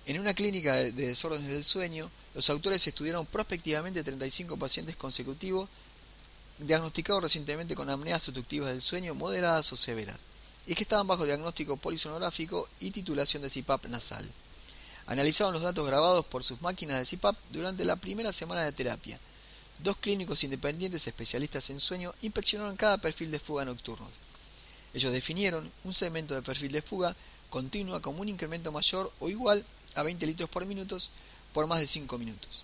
En 0.06 0.20
una 0.20 0.34
clínica 0.34 0.74
de 0.74 0.92
desórdenes 0.92 1.50
del 1.50 1.64
sueño, 1.64 2.12
los 2.36 2.50
autores 2.50 2.86
estudiaron 2.86 3.26
prospectivamente 3.26 4.04
35 4.04 4.58
pacientes 4.58 4.98
consecutivos 4.98 5.70
diagnosticados 6.60 7.24
recientemente 7.24 7.76
con 7.76 7.90
apneas 7.90 8.28
obstructivas 8.28 8.70
del 8.70 8.82
sueño 8.82 9.16
moderadas 9.16 9.72
o 9.72 9.78
severas, 9.78 10.18
y 10.66 10.76
que 10.76 10.84
estaban 10.84 11.08
bajo 11.08 11.26
diagnóstico 11.26 11.78
polisonográfico 11.78 12.70
y 12.80 12.92
titulación 12.92 13.44
de 13.44 13.50
CPAP 13.50 13.86
nasal. 13.88 14.30
analizaron 15.06 15.54
los 15.54 15.64
datos 15.64 15.86
grabados 15.86 16.26
por 16.26 16.44
sus 16.44 16.62
máquinas 16.62 17.00
de 17.00 17.18
CPAP 17.18 17.36
durante 17.52 17.84
la 17.84 17.98
primera 17.98 18.32
semana 18.32 18.64
de 18.64 18.72
terapia. 18.72 19.20
Dos 19.80 19.98
clínicos 19.98 20.44
independientes 20.44 21.08
especialistas 21.08 21.70
en 21.70 21.80
sueño 21.80 22.14
inspeccionaron 22.22 22.78
cada 22.78 22.98
perfil 23.00 23.32
de 23.32 23.40
fuga 23.40 23.66
nocturno. 23.66 24.10
Ellos 24.94 25.12
definieron 25.12 25.70
un 25.84 25.94
segmento 25.94 26.36
de 26.36 26.42
perfil 26.42 26.72
de 26.72 26.82
fuga 26.82 27.16
continua 27.50 28.02
como 28.02 28.22
un 28.22 28.30
incremento 28.30 28.72
mayor 28.72 29.12
o 29.20 29.30
igual 29.30 29.66
a 29.96 30.04
20 30.04 30.26
litros 30.26 30.50
por 30.50 30.66
minuto 30.66 30.98
por 31.54 31.68
más 31.68 31.80
de 31.80 31.88
5 31.88 32.18
minutos. 32.18 32.64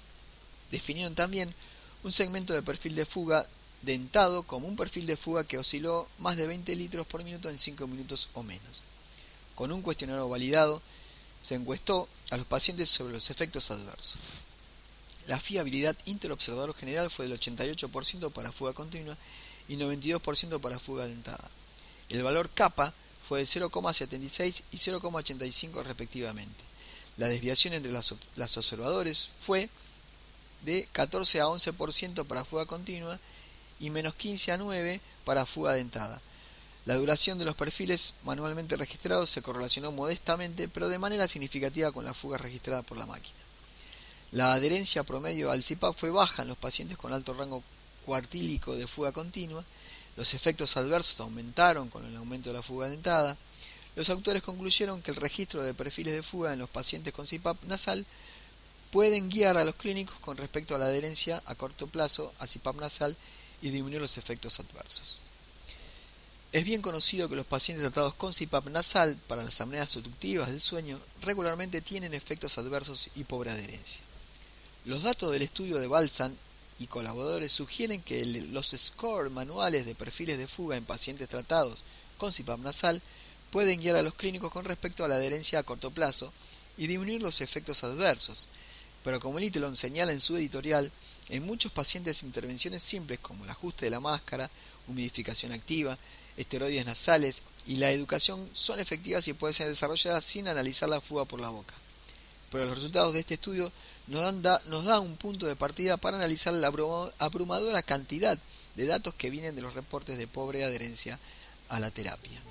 Definieron 0.72 1.16
también 1.16 1.54
un 2.04 2.12
segmento 2.12 2.54
de 2.54 2.62
perfil 2.62 2.96
de 2.96 3.06
fuga 3.06 3.46
dentado 3.82 4.44
como 4.44 4.68
un 4.68 4.76
perfil 4.76 5.06
de 5.06 5.18
fuga 5.18 5.44
que 5.44 5.58
osciló 5.58 6.08
más 6.20 6.38
de 6.38 6.48
20 6.48 6.76
litros 6.76 7.08
por 7.08 7.24
minuto 7.24 7.50
en 7.50 7.58
5 7.58 7.88
minutos 7.88 8.30
o 8.34 8.44
menos. 8.44 8.86
Con 9.56 9.72
un 9.72 9.82
cuestionario 9.82 10.28
validado, 10.28 10.82
se 11.42 11.56
encuestó 11.56 12.08
a 12.32 12.38
los 12.38 12.46
pacientes 12.46 12.90
sobre 12.90 13.14
los 13.14 13.30
efectos 13.30 13.72
adversos. 13.72 14.20
La 15.28 15.40
fiabilidad 15.40 15.96
interobservador 16.06 16.74
general 16.74 17.10
fue 17.10 17.28
del 17.28 17.40
88% 17.40 18.32
para 18.32 18.52
fuga 18.52 18.74
continua 18.74 19.18
y 19.68 19.76
92% 19.78 20.60
para 20.60 20.80
fuga 20.80 21.06
dentada. 21.06 21.50
El 22.10 22.24
valor 22.24 22.50
kappa 22.50 22.94
fue 23.28 23.40
de 23.40 23.46
0,76 23.46 24.64
y 24.72 24.78
0,85 24.78 25.84
respectivamente. 25.84 26.64
La 27.18 27.28
desviación 27.28 27.74
entre 27.74 27.92
las, 27.92 28.58
observadores 28.58 29.30
fue 29.40 29.70
de 30.64 30.88
14 30.92 31.42
a 31.42 31.46
11% 31.46 32.26
para 32.26 32.44
fuga 32.44 32.66
continua 32.66 33.20
y 33.80 33.90
menos 33.90 34.14
15 34.16 34.52
a 34.52 34.58
9 34.58 35.02
para 35.26 35.46
fuga 35.46 35.74
dentada. 35.74 36.22
La 36.86 36.96
duración 36.96 37.38
de 37.38 37.46
los 37.46 37.56
perfiles 37.56 38.16
manualmente 38.24 38.78
registrados 38.78 39.30
se 39.30 39.42
correlacionó 39.42 39.92
modestamente, 39.92 40.68
pero 40.68 40.90
de 40.90 40.98
manera 40.98 41.28
significativa 41.28 41.92
con 41.92 42.06
la 42.06 42.14
fuga 42.14 42.38
registrada 42.38 42.82
por 42.82 42.98
la 42.98 43.06
máquina. 43.06 43.40
La 44.32 44.54
adherencia 44.54 45.04
promedio 45.04 45.52
al 45.52 45.64
CPAP 45.64 45.98
fue 45.98 46.10
baja 46.10 46.44
en 46.44 46.48
los 46.48 46.58
pacientes 46.58 46.98
con 46.98 47.14
alto 47.14 47.34
rango 47.34 47.64
cuartílico 48.06 48.76
de 48.76 48.88
fuga 48.88 49.12
continua, 49.12 49.64
los 50.20 50.34
efectos 50.34 50.76
adversos 50.76 51.18
aumentaron 51.22 51.88
con 51.88 52.06
el 52.06 52.18
aumento 52.18 52.50
de 52.50 52.56
la 52.56 52.62
fuga 52.62 52.90
dentada. 52.90 53.38
Los 53.96 54.10
autores 54.10 54.42
concluyeron 54.42 55.02
que 55.02 55.12
el 55.12 55.18
registro 55.18 55.64
de 55.64 55.74
perfiles 55.74 56.14
de 56.14 56.24
fuga 56.24 56.52
en 56.52 56.60
los 56.60 56.70
pacientes 56.70 57.14
con 57.14 57.26
CPAP 57.26 57.64
nasal 57.64 58.06
pueden 58.92 59.30
guiar 59.30 59.56
a 59.56 59.64
los 59.64 59.76
clínicos 59.76 60.20
con 60.20 60.36
respecto 60.36 60.76
a 60.76 60.78
la 60.78 60.88
adherencia 60.88 61.42
a 61.46 61.56
corto 61.56 61.88
plazo 61.88 62.34
a 62.40 62.48
CPAP 62.48 62.82
nasal 62.82 63.16
y 63.62 63.70
disminuir 63.70 64.02
los 64.02 64.18
efectos 64.18 64.60
adversos. 64.60 65.20
Es 66.52 66.66
bien 66.66 66.82
conocido 66.82 67.30
que 67.30 67.36
los 67.36 67.46
pacientes 67.46 67.84
tratados 67.84 68.16
con 68.16 68.34
CPAP 68.34 68.70
nasal 68.70 69.16
para 69.28 69.44
las 69.44 69.62
apneas 69.62 69.96
obstructivas 69.96 70.50
del 70.50 70.60
sueño 70.60 71.00
regularmente 71.22 71.80
tienen 71.80 72.16
efectos 72.16 72.58
adversos 72.58 73.10
y 73.16 73.24
pobre 73.24 73.52
adherencia. 73.52 74.02
Los 74.86 75.04
datos 75.04 75.32
del 75.32 75.44
estudio 75.44 75.78
de 75.78 75.88
Balsan 75.88 76.36
y 76.80 76.88
colaboradores 76.88 77.52
sugieren 77.52 78.02
que 78.02 78.26
los 78.26 78.70
scores 78.76 79.32
manuales 79.32 79.86
de 79.86 79.94
perfiles 79.94 80.40
de 80.40 80.48
fuga 80.48 80.76
en 80.76 80.86
pacientes 80.86 81.30
tratados 81.30 81.84
con 82.18 82.32
CPAP 82.32 82.60
nasal 82.62 83.02
pueden 83.52 83.80
guiar 83.80 83.98
a 83.98 84.02
los 84.02 84.16
clínicos 84.16 84.52
con 84.52 84.66
respecto 84.66 85.06
a 85.06 85.08
la 85.08 85.16
adherencia 85.16 85.60
a 85.60 85.64
corto 85.64 85.92
plazo 85.92 86.34
y 86.78 86.88
disminuir 86.88 87.22
los 87.22 87.42
efectos 87.42 87.84
adversos. 87.84 88.48
Pero 89.04 89.20
como 89.20 89.40
Littlon 89.40 89.76
señala 89.76 90.14
en 90.14 90.20
su 90.20 90.36
editorial, 90.36 90.92
en 91.30 91.46
muchos 91.46 91.72
pacientes 91.72 92.24
intervenciones 92.24 92.84
simples 92.84 93.20
como 93.20 93.44
el 93.44 93.50
ajuste 93.50 93.86
de 93.86 93.92
la 93.92 94.00
máscara, 94.00 94.50
humidificación 94.88 95.52
activa, 95.52 95.98
esteroides 96.38 96.86
nasales 96.86 97.44
y 97.68 97.78
la 97.78 97.92
educación 97.92 98.50
son 98.54 98.80
efectivas 98.80 99.28
y 99.28 99.34
pueden 99.34 99.54
ser 99.54 99.68
desarrolladas 99.68 100.26
sin 100.26 100.48
analizar 100.48 100.90
la 100.90 101.02
fuga 101.02 101.26
por 101.26 101.40
la 101.40 101.50
boca. 101.50 101.74
Pero 102.52 102.66
los 102.66 102.76
resultados 102.76 103.14
de 103.14 103.20
este 103.20 103.36
estudio 103.36 103.72
nos 104.08 104.24
dan, 104.24 104.42
da 104.42 105.00
un 105.00 105.16
punto 105.18 105.46
de 105.46 105.56
partida 105.56 105.98
para 105.98 106.18
analizar 106.18 106.54
la 106.54 106.72
abrumadora 107.20 107.84
cantidad 107.84 108.38
de 108.76 108.86
datos 108.86 109.14
que 109.14 109.30
vienen 109.30 109.56
de 109.56 109.62
los 109.62 109.76
reportes 109.76 110.18
de 110.18 110.28
pobre 110.28 110.64
adherencia 110.64 111.20
a 111.68 111.80
la 111.80 111.92
terapia. 111.92 112.42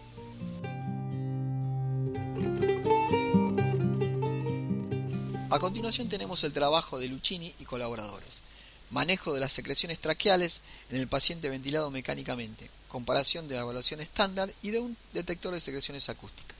A 5.50 5.58
continuación 5.58 6.08
tenemos 6.08 6.44
el 6.44 6.52
trabajo 6.52 6.98
de 7.00 7.08
Lucchini 7.08 7.52
y 7.58 7.64
colaboradores. 7.64 8.42
Manejo 8.90 9.34
de 9.34 9.40
las 9.40 9.52
secreciones 9.52 9.98
traqueales 9.98 10.62
en 10.90 10.96
el 10.96 11.08
paciente 11.08 11.50
ventilado 11.50 11.90
mecánicamente, 11.90 12.70
comparación 12.88 13.46
de 13.46 13.58
evaluación 13.58 14.00
estándar 14.00 14.52
y 14.62 14.70
de 14.70 14.80
un 14.80 14.96
detector 15.12 15.52
de 15.52 15.60
secreciones 15.60 16.08
acústicas. 16.08 16.56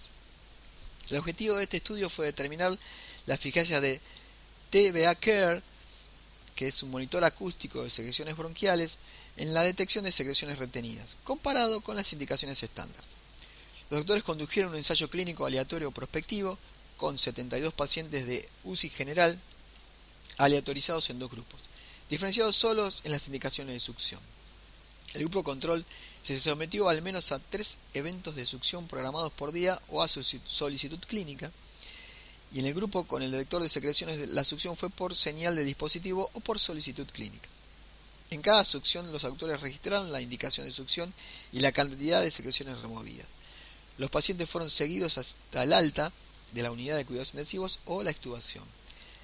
El 1.08 1.16
objetivo 1.16 1.56
de 1.56 1.64
este 1.64 1.78
estudio 1.78 2.11
fue 2.11 2.26
determinar 2.26 2.78
la 3.25 3.35
eficacia 3.35 3.80
de 3.80 4.00
TBA 4.70 5.14
Care, 5.14 5.62
que 6.54 6.68
es 6.68 6.82
un 6.82 6.90
monitor 6.90 7.25
acústico 7.25 7.82
de 7.82 7.88
secreciones 7.88 8.37
bronquiales, 8.37 8.99
en 9.38 9.54
la 9.54 9.62
detección 9.62 10.04
de 10.04 10.12
secreciones 10.12 10.58
retenidas, 10.58 11.16
comparado 11.25 11.80
con 11.80 11.97
las 11.97 12.12
indicaciones 12.12 12.62
estándar. 12.62 13.04
Los 13.88 14.00
doctores 14.00 14.25
condujeron 14.25 14.73
un 14.73 14.76
ensayo 14.76 15.08
clínico 15.08 15.47
aleatorio 15.47 15.92
prospectivo 15.92 16.58
con 16.99 17.16
72 17.16 17.73
pacientes 17.73 18.26
de 18.26 18.47
UCI 18.64 18.90
general 18.90 19.40
aleatorizados 20.37 21.08
en 21.08 21.20
dos 21.20 21.30
grupos 21.30 21.68
diferenciados 22.09 22.57
solos 22.57 23.03
en 23.05 23.12
las 23.12 23.27
indicaciones 23.27 23.75
de 23.75 23.81
succión. 23.81 24.21
El 25.15 25.23
grupo 25.23 25.43
control 25.43 25.85
se 26.23 26.38
sometió 26.38 26.88
al 26.88 27.03
menos 27.03 27.33
a 27.33 27.38
tres 27.38 27.79
eventos 27.95 28.35
de 28.35 28.47
succión 28.47 28.87
programados 28.87 29.33
por 29.33 29.53
día 29.53 29.81
o 29.88 30.03
a 30.03 30.09
su 30.09 30.23
solicitud 30.23 30.99
clínica, 31.07 31.50
y 32.53 32.61
en 32.61 32.67
el 32.67 32.75
grupo 32.75 33.05
con 33.05 33.23
el 33.23 33.31
detector 33.31 33.62
de 33.62 33.69
secreciones 33.69 34.29
la 34.29 34.45
succión 34.45 34.77
fue 34.77 34.91
por 34.91 35.15
señal 35.15 35.55
de 35.55 35.65
dispositivo 35.65 36.31
o 36.33 36.41
por 36.41 36.59
solicitud 36.59 37.07
clínica. 37.07 37.49
En 38.31 38.43
cada 38.43 38.65
succión 38.65 39.11
los 39.12 39.25
autores 39.25 39.61
registraron 39.61 40.12
la 40.12 40.21
indicación 40.21 40.67
de 40.67 40.73
succión 40.73 41.12
y 41.53 41.61
la 41.61 41.73
cantidad 41.73 42.23
de 42.23 42.31
secreciones 42.31 42.81
removidas. 42.81 43.29
Los 43.97 44.11
pacientes 44.11 44.49
fueron 44.49 44.71
seguidos 44.71 45.19
hasta 45.19 45.62
el 45.62 45.73
alta 45.73 46.12
de 46.53 46.62
la 46.62 46.71
unidad 46.71 46.97
de 46.97 47.05
cuidados 47.05 47.31
intensivos 47.31 47.81
o 47.85 48.03
la 48.03 48.11
extubación. 48.11 48.65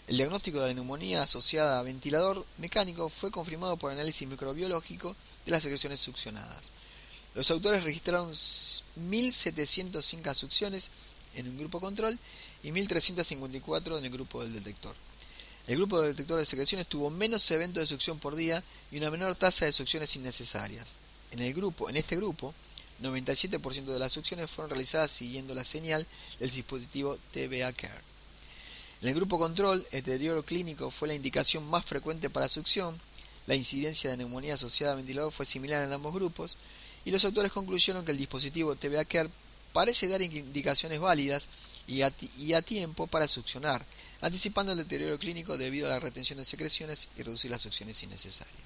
El 0.07 0.19
diagnóstico 0.19 0.63
de 0.63 0.75
neumonía 0.75 1.23
asociada 1.23 1.79
a 1.79 1.83
ventilador 1.83 2.45
mecánico 2.59 3.09
fue 3.09 3.31
confirmado 3.31 3.79
por 3.79 3.91
análisis 3.91 4.29
microbiológico 4.29 5.17
de 5.47 5.51
las 5.51 5.63
secreciones 5.63 6.01
succionadas. 6.01 6.73
Los 7.35 7.51
autores 7.51 7.85
registraron 7.85 8.31
1.705 8.31 10.35
succiones 10.35 10.91
en 11.35 11.49
un 11.49 11.57
grupo 11.57 11.81
control 11.81 12.19
y 12.63 12.71
1.354 12.71 13.99
en 13.99 14.05
el 14.05 14.11
grupo 14.11 14.43
del 14.43 14.53
detector. 14.53 14.95
El 15.67 15.77
grupo 15.77 15.99
del 16.01 16.13
detector 16.13 16.39
de 16.39 16.45
secreciones 16.45 16.87
tuvo 16.87 17.09
menos 17.09 17.51
eventos 17.51 17.81
de 17.81 17.87
succión 17.87 18.19
por 18.19 18.37
día 18.37 18.63
y 18.93 18.99
una 18.99 19.11
menor 19.11 19.35
tasa 19.37 19.65
de 19.65 19.73
succiones 19.73 20.15
innecesarias. 20.17 20.97
En, 21.31 21.41
el 21.41 21.55
grupo, 21.55 21.89
en 21.89 21.97
este 21.97 22.17
grupo, 22.17 22.55
97% 23.03 23.87
de 23.87 23.99
las 23.99 24.13
succiones 24.13 24.51
fueron 24.51 24.69
realizadas 24.71 25.11
siguiendo 25.11 25.55
la 25.55 25.65
señal 25.65 26.07
del 26.39 26.51
dispositivo 26.51 27.17
TBA 27.33 27.73
Care. 27.73 28.14
En 29.05 29.09
el 29.09 29.17
grupo 29.17 29.39
control, 29.39 29.87
el 29.93 30.03
deterioro 30.03 30.47
clínico 30.47 30.91
fue 30.91 31.09
la 31.09 31.15
indicación 31.15 31.69
más 31.69 31.85
frecuente 31.85 32.31
para 32.31 32.49
succión, 32.49 32.99
la 33.47 33.55
incidencia 33.55 34.09
de 34.09 34.17
neumonía 34.17 34.55
asociada 34.55 34.95
a 34.95 34.97
ventilador 34.97 35.31
fue 35.31 35.45
similar 35.45 35.85
en 35.85 35.93
ambos 35.93 36.15
grupos, 36.15 36.57
y 37.05 37.11
los 37.11 37.23
autores 37.27 37.53
concluyeron 37.53 38.07
que 38.07 38.13
el 38.13 38.17
dispositivo 38.17 38.75
Care 39.07 39.29
parece 39.75 40.09
dar 40.09 40.23
indicaciones 40.23 41.01
válidas 41.01 41.51
y 41.87 42.01
a, 42.01 42.11
y 42.39 42.55
a, 42.55 42.63
tiempo 42.63 43.07
para 43.07 43.29
succionar, 43.29 43.85
anticipando 44.23 44.73
el 44.73 44.79
deterioro 44.79 45.19
clínico 45.19 45.59
debido 45.59 45.87
a 45.87 45.91
la 45.91 46.01
retención 46.01 46.39
de 46.39 46.47
secreciones 46.47 47.09
y 47.19 47.25
reducir 47.25 47.51
las 47.51 47.61
succiones 47.61 48.03
innecesarias. 48.03 48.57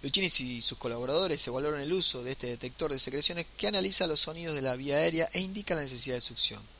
Luchini 0.00 0.28
y 0.28 0.62
sus 0.62 0.78
colaboradores 0.78 1.46
evaluaron 1.46 1.82
el 1.82 1.92
uso 1.92 2.24
de 2.24 2.30
este 2.30 2.46
detector 2.46 2.90
de 2.90 2.98
secreciones 2.98 3.44
que 3.58 3.68
analiza 3.68 4.06
los 4.06 4.20
sonidos 4.20 4.54
de 4.54 4.62
la 4.62 4.74
vía 4.74 4.96
aérea 4.96 5.28
e 5.34 5.40
indica 5.40 5.74
la 5.74 5.82
necesidad 5.82 6.14
de 6.14 6.22
succión. 6.22 6.77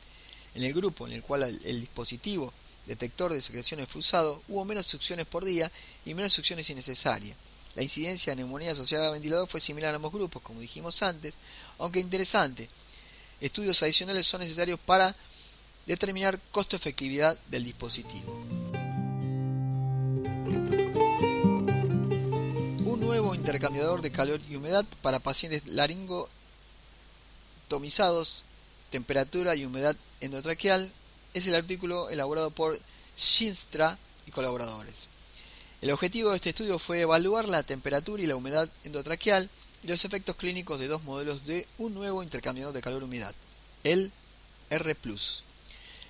En 0.59 0.65
el 0.65 0.75
grupo 0.75 1.07
en 1.07 1.13
el 1.13 1.23
cual 1.23 1.45
el 1.45 1.81
dispositivo 1.81 2.53
detector 2.85 3.33
de 3.33 3.41
secreciones 3.41 3.87
fue 3.87 4.01
usado, 4.01 4.43
hubo 4.49 4.65
menos 4.65 4.87
succiones 4.87 5.25
por 5.25 5.45
día 5.45 5.71
y 6.05 6.15
menos 6.15 6.33
succiones 6.33 6.69
innecesarias. 6.69 7.37
La 7.77 7.85
incidencia 7.85 8.33
de 8.33 8.39
neumonía 8.39 8.73
asociada 8.73 9.07
a 9.07 9.13
ventilador 9.13 9.47
fue 9.47 9.61
similar 9.61 9.93
a 9.93 9.97
ambos 9.97 10.13
grupos, 10.13 10.43
como 10.43 10.61
dijimos 10.61 11.01
antes, 11.05 11.35
aunque 11.79 12.01
interesante. 12.01 12.69
Estudios 13.41 13.81
adicionales 13.85 14.27
son 14.27 14.41
necesarios 14.41 14.81
para 14.85 15.15
determinar 15.87 16.41
costo-efectividad 16.51 17.39
del 17.53 17.63
dispositivo. 17.63 18.33
Un 22.85 22.99
nuevo 22.99 23.37
intercambiador 23.37 24.03
de 24.03 24.11
calor 24.11 24.41
y 24.49 24.57
humedad 24.57 24.85
para 25.03 25.21
pacientes 25.21 25.69
laringotomizados 25.69 28.45
temperatura 28.91 29.55
y 29.55 29.65
humedad 29.65 29.97
endotraqueal 30.21 30.91
es 31.35 31.47
el 31.47 31.55
artículo 31.55 32.11
elaborado 32.11 32.51
por 32.51 32.79
Shinstra 33.17 33.99
y 34.27 34.31
colaboradores. 34.31 35.09
El 35.81 35.91
objetivo 35.93 36.31
de 36.31 36.37
este 36.37 36.51
estudio 36.51 36.79
fue 36.79 37.01
evaluar 37.01 37.47
la 37.49 37.63
temperatura 37.63 38.23
y 38.23 38.27
la 38.27 38.37
humedad 38.37 38.69
endotraqueal 38.85 39.49
y 39.83 39.87
los 39.87 40.05
efectos 40.05 40.37
clínicos 40.37 40.81
de 40.81 40.89
dos 40.89 41.05
modelos 41.05 41.47
de 41.47 41.67
un 41.79 41.95
nuevo 41.95 42.23
intercambiador 42.23 42.75
de 42.75 42.83
calor-humedad, 42.83 43.35
el 43.85 44.11
R+. 44.71 44.97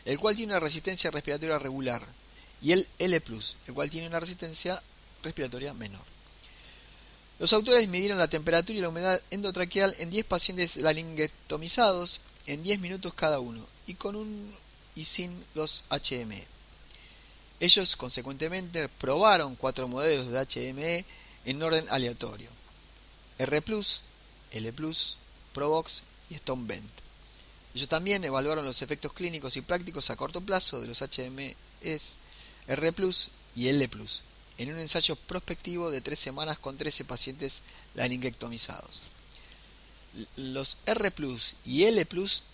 el 0.04 0.18
cual 0.18 0.36
tiene 0.36 0.52
una 0.52 0.60
resistencia 0.60 1.10
respiratoria 1.10 1.58
regular, 1.58 2.02
y 2.62 2.72
el 2.72 2.88
L+, 2.98 3.14
el 3.66 3.74
cual 3.74 3.90
tiene 3.90 4.08
una 4.08 4.20
resistencia 4.20 4.82
respiratoria 5.22 5.74
menor. 5.74 6.04
Los 7.38 7.52
autores 7.52 7.86
midieron 7.88 8.18
la 8.18 8.28
temperatura 8.28 8.78
y 8.78 8.82
la 8.82 8.88
humedad 8.88 9.20
endotraqueal 9.30 9.94
en 9.98 10.10
10 10.10 10.24
pacientes 10.24 10.76
laringectomizados 10.76 12.20
en 12.48 12.62
10 12.62 12.80
minutos 12.80 13.14
cada 13.14 13.40
uno 13.40 13.64
y 13.86 13.94
con 13.94 14.16
un 14.16 14.54
y 14.94 15.04
sin 15.04 15.44
los 15.54 15.84
HME. 15.90 16.44
Ellos 17.60 17.94
consecuentemente 17.94 18.88
probaron 18.88 19.54
cuatro 19.54 19.86
modelos 19.86 20.28
de 20.28 20.72
HME 20.72 21.04
en 21.44 21.62
orden 21.62 21.84
aleatorio. 21.90 22.50
R+, 23.38 23.62
L+, 24.50 24.74
Provox 25.52 26.02
y 26.30 26.34
Stonebent. 26.36 26.90
Ellos 27.74 27.88
también 27.88 28.24
evaluaron 28.24 28.64
los 28.64 28.82
efectos 28.82 29.12
clínicos 29.12 29.56
y 29.56 29.60
prácticos 29.60 30.10
a 30.10 30.16
corto 30.16 30.40
plazo 30.40 30.80
de 30.80 30.88
los 30.88 31.00
HMEs 31.00 32.18
R+, 32.66 32.94
y 33.54 33.68
L+, 33.68 33.88
en 34.58 34.72
un 34.72 34.78
ensayo 34.78 35.16
prospectivo 35.16 35.90
de 35.90 36.00
tres 36.00 36.18
semanas 36.18 36.58
con 36.58 36.76
13 36.76 37.04
pacientes 37.04 37.62
laringectomizados. 37.94 39.04
Los 40.36 40.78
R 40.86 41.12
y 41.64 41.84
L 41.84 42.06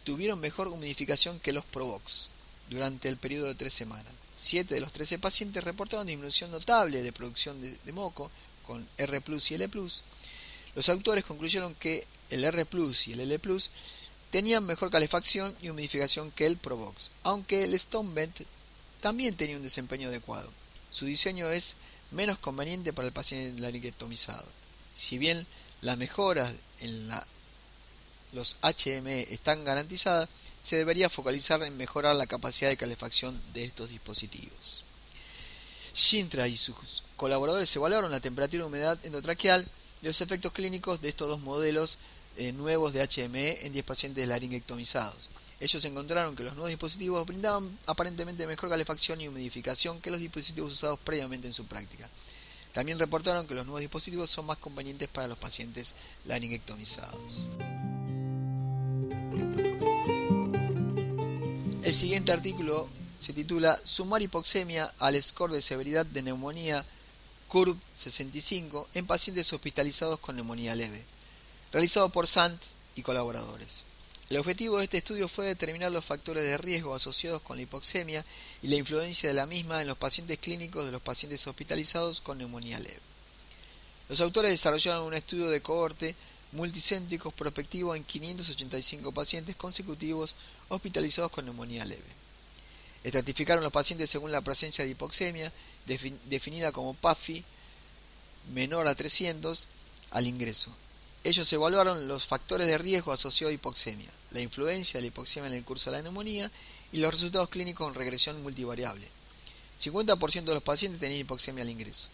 tuvieron 0.05 0.41
mejor 0.41 0.69
humidificación 0.69 1.41
que 1.41 1.53
los 1.53 1.65
Provox 1.65 2.29
durante 2.69 3.09
el 3.09 3.17
periodo 3.17 3.47
de 3.47 3.55
tres 3.55 3.75
semanas. 3.75 4.13
Siete 4.37 4.75
de 4.75 4.81
los 4.81 4.93
13 4.93 5.19
pacientes 5.19 5.63
reportaron 5.63 6.07
disminución 6.07 6.51
notable 6.51 7.03
de 7.03 7.13
producción 7.13 7.61
de, 7.61 7.93
moco 7.93 8.31
con 8.67 8.87
R 8.99 9.23
y 9.49 9.55
L. 9.55 9.71
Los 10.75 10.89
autores 10.89 11.25
concluyeron 11.25 11.75
que 11.75 12.07
el 12.31 12.45
R 12.45 12.67
y 13.07 13.13
el 13.13 13.21
L 13.21 13.41
tenían 14.31 14.67
mejor 14.67 14.91
calefacción 14.91 15.55
y 15.63 15.69
humidificación 15.69 16.33
que 16.33 16.47
el 16.47 16.57
Provox, 16.57 17.13
aunque 17.23 17.63
el 17.63 17.79
Stonebent 17.79 18.41
también 19.01 19.37
tenía 19.37 19.57
un 19.57 19.63
desempeño 19.63 20.09
adecuado. 20.09 20.51
Su 20.91 21.05
diseño 21.05 21.51
es 21.51 21.77
menos 22.11 22.39
conveniente 22.39 22.93
para 22.93 23.07
el 23.07 23.13
paciente 23.13 23.61
laringectomizado. 23.61 24.47
Si 24.93 25.19
bien 25.19 25.47
las 25.83 25.99
mejoras 25.99 26.55
en 26.81 27.09
la, 27.09 27.25
los 28.35 28.57
HME 28.63 29.33
están 29.33 29.65
garantizadas, 29.65 30.29
se 30.61 30.77
debería 30.77 31.11
focalizar 31.11 31.63
en 31.63 31.77
mejorar 31.77 32.17
la 32.17 32.27
capacidad 32.27 32.71
de 32.71 32.77
calefacción 32.77 33.41
de 33.53 33.65
estos 33.65 33.91
dispositivos. 33.91 34.85
Shintra 35.95 36.49
y 36.49 36.57
sus 36.57 37.03
colaboradores 37.17 37.75
evaluaron 37.77 38.11
la 38.11 38.21
temperatura 38.21 38.65
y 38.65 38.67
humedad 38.67 38.99
endotraqueal 39.05 39.67
y 40.03 40.07
los 40.07 40.21
efectos 40.21 40.53
clínicos 40.53 41.01
de 41.01 41.09
estos 41.09 41.29
dos 41.29 41.41
modelos 41.41 41.99
eh, 42.37 42.53
nuevos 42.53 42.93
de 42.93 43.07
HME 43.07 43.65
en 43.67 43.73
10 43.73 43.85
pacientes 43.85 44.27
laringectomizados. 44.27 45.31
Ellos 45.61 45.85
encontraron 45.85 46.35
que 46.35 46.43
los 46.43 46.55
nuevos 46.55 46.71
dispositivos 46.71 47.25
brindaban 47.27 47.79
aparentemente 47.87 48.47
mejor 48.47 48.69
calefacción 48.69 49.21
y 49.21 49.29
humidificación 49.29 50.01
que 50.01 50.11
los 50.11 50.19
dispositivos 50.19 50.73
usados 50.73 50.99
previamente 50.99 51.47
en 51.47 51.53
su 51.53 51.65
práctica. 51.67 52.11
También 52.73 52.99
reportaron 52.99 53.47
que 53.47 53.55
los 53.55 53.65
nuevos 53.65 53.81
dispositivos 53.81 54.29
son 54.31 54.47
más 54.47 54.59
convenientes 54.59 55.09
para 55.09 55.29
los 55.29 55.39
pacientes 55.39 55.95
laringectomizados. 56.25 57.49
El 61.83 61.95
siguiente 61.95 62.33
artículo 62.33 62.89
se 63.19 63.33
titula 63.33 63.79
Sumar 63.85 64.23
hipoxemia 64.23 64.93
al 64.99 65.23
score 65.23 65.53
de 65.53 65.61
severidad 65.61 66.05
de 66.07 66.23
neumonía 66.23 66.85
CURB 67.49 67.77
65 67.93 68.89
en 68.95 69.07
pacientes 69.07 69.53
hospitalizados 69.53 70.19
con 70.19 70.35
neumonía 70.35 70.75
leve, 70.75 71.05
realizado 71.73 72.09
por 72.09 72.27
Sant 72.27 72.61
y 72.97 73.03
colaboradores. 73.03 73.85
El 74.31 74.39
objetivo 74.39 74.79
de 74.79 74.85
este 74.85 74.97
estudio 74.97 75.29
fue 75.29 75.47
determinar 75.47 75.93
los 75.93 76.05
factores 76.05 76.43
de 76.43 76.59
riesgo 76.59 76.95
asociados 76.95 77.43
con 77.43 77.57
la 77.57 77.63
hipoxemia 77.63 78.25
y 78.63 78.69
la 78.69 78.77
influencia 78.77 79.29
de 79.29 79.35
la 79.35 79.47
misma 79.47 79.83
en 79.83 79.87
los 79.87 79.99
pacientes 79.99 80.39
clínicos 80.39 80.87
de 80.87 80.93
los 80.93 81.03
pacientes 81.03 81.47
hospitalizados 81.47 82.21
con 82.21 82.39
neumonía 82.39 82.79
leve. 82.79 83.01
Los 84.09 84.21
autores 84.21 84.51
desarrollaron 84.51 85.07
un 85.07 85.15
estudio 85.15 85.49
de 85.49 85.63
cohorte 85.63 86.17
multicéntrico 86.55 87.31
prospectivo 87.31 87.95
en 87.95 88.05
585 88.05 89.13
pacientes 89.13 89.57
consecutivos 89.57 90.35
hospitalizados 90.69 91.31
con 91.31 91.45
neumonía 91.45 91.85
leve. 91.85 92.03
Estratificaron 93.03 93.63
los 93.63 93.73
pacientes 93.73 94.09
según 94.09 94.33
la 94.33 94.41
presencia 94.41 94.85
de 94.85 94.91
hipoxemia, 94.91 95.53
definida 96.27 96.73
como 96.73 96.95
PAFI 96.95 97.45
menor 98.55 98.89
a 98.89 98.95
300 98.95 99.69
al 100.11 100.27
ingreso, 100.27 100.75
ellos 101.25 101.51
evaluaron 101.55 102.07
los 102.07 102.27
factores 102.27 102.67
de 102.67 102.77
riesgo 102.77 103.11
asociados 103.11 103.51
a 103.51 103.55
hipoxemia, 103.55 104.11
la 104.33 104.41
influencia 104.41 104.99
de 104.99 105.03
la 105.03 105.07
hipoxemia 105.09 105.49
en 105.49 105.55
el 105.55 105.65
curso 105.65 105.91
de 105.91 105.97
la 105.97 106.03
neumonía 106.03 106.51
y 106.93 106.99
los 106.99 107.11
resultados 107.11 107.49
clínicos 107.49 107.89
en 107.89 107.95
regresión 107.95 108.43
multivariable. 108.43 109.09
50% 109.81 110.45
de 110.45 110.55
los 110.55 110.63
pacientes 110.63 111.01
tenían 111.01 111.23
hipoxemia 111.23 111.63
al 111.63 111.71
ingreso. 111.71 112.09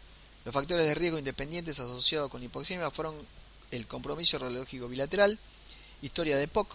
Los 0.45 0.55
factores 0.55 0.87
de 0.87 0.95
riesgo 0.95 1.19
independientes 1.19 1.81
asociados 1.81 2.31
con 2.31 2.43
hipoxemia 2.43 2.89
fueron 2.93 3.17
el 3.71 3.87
compromiso 3.87 4.39
radiológico 4.39 4.89
bilateral, 4.89 5.39
historia 6.03 6.37
de 6.37 6.49
POC 6.49 6.75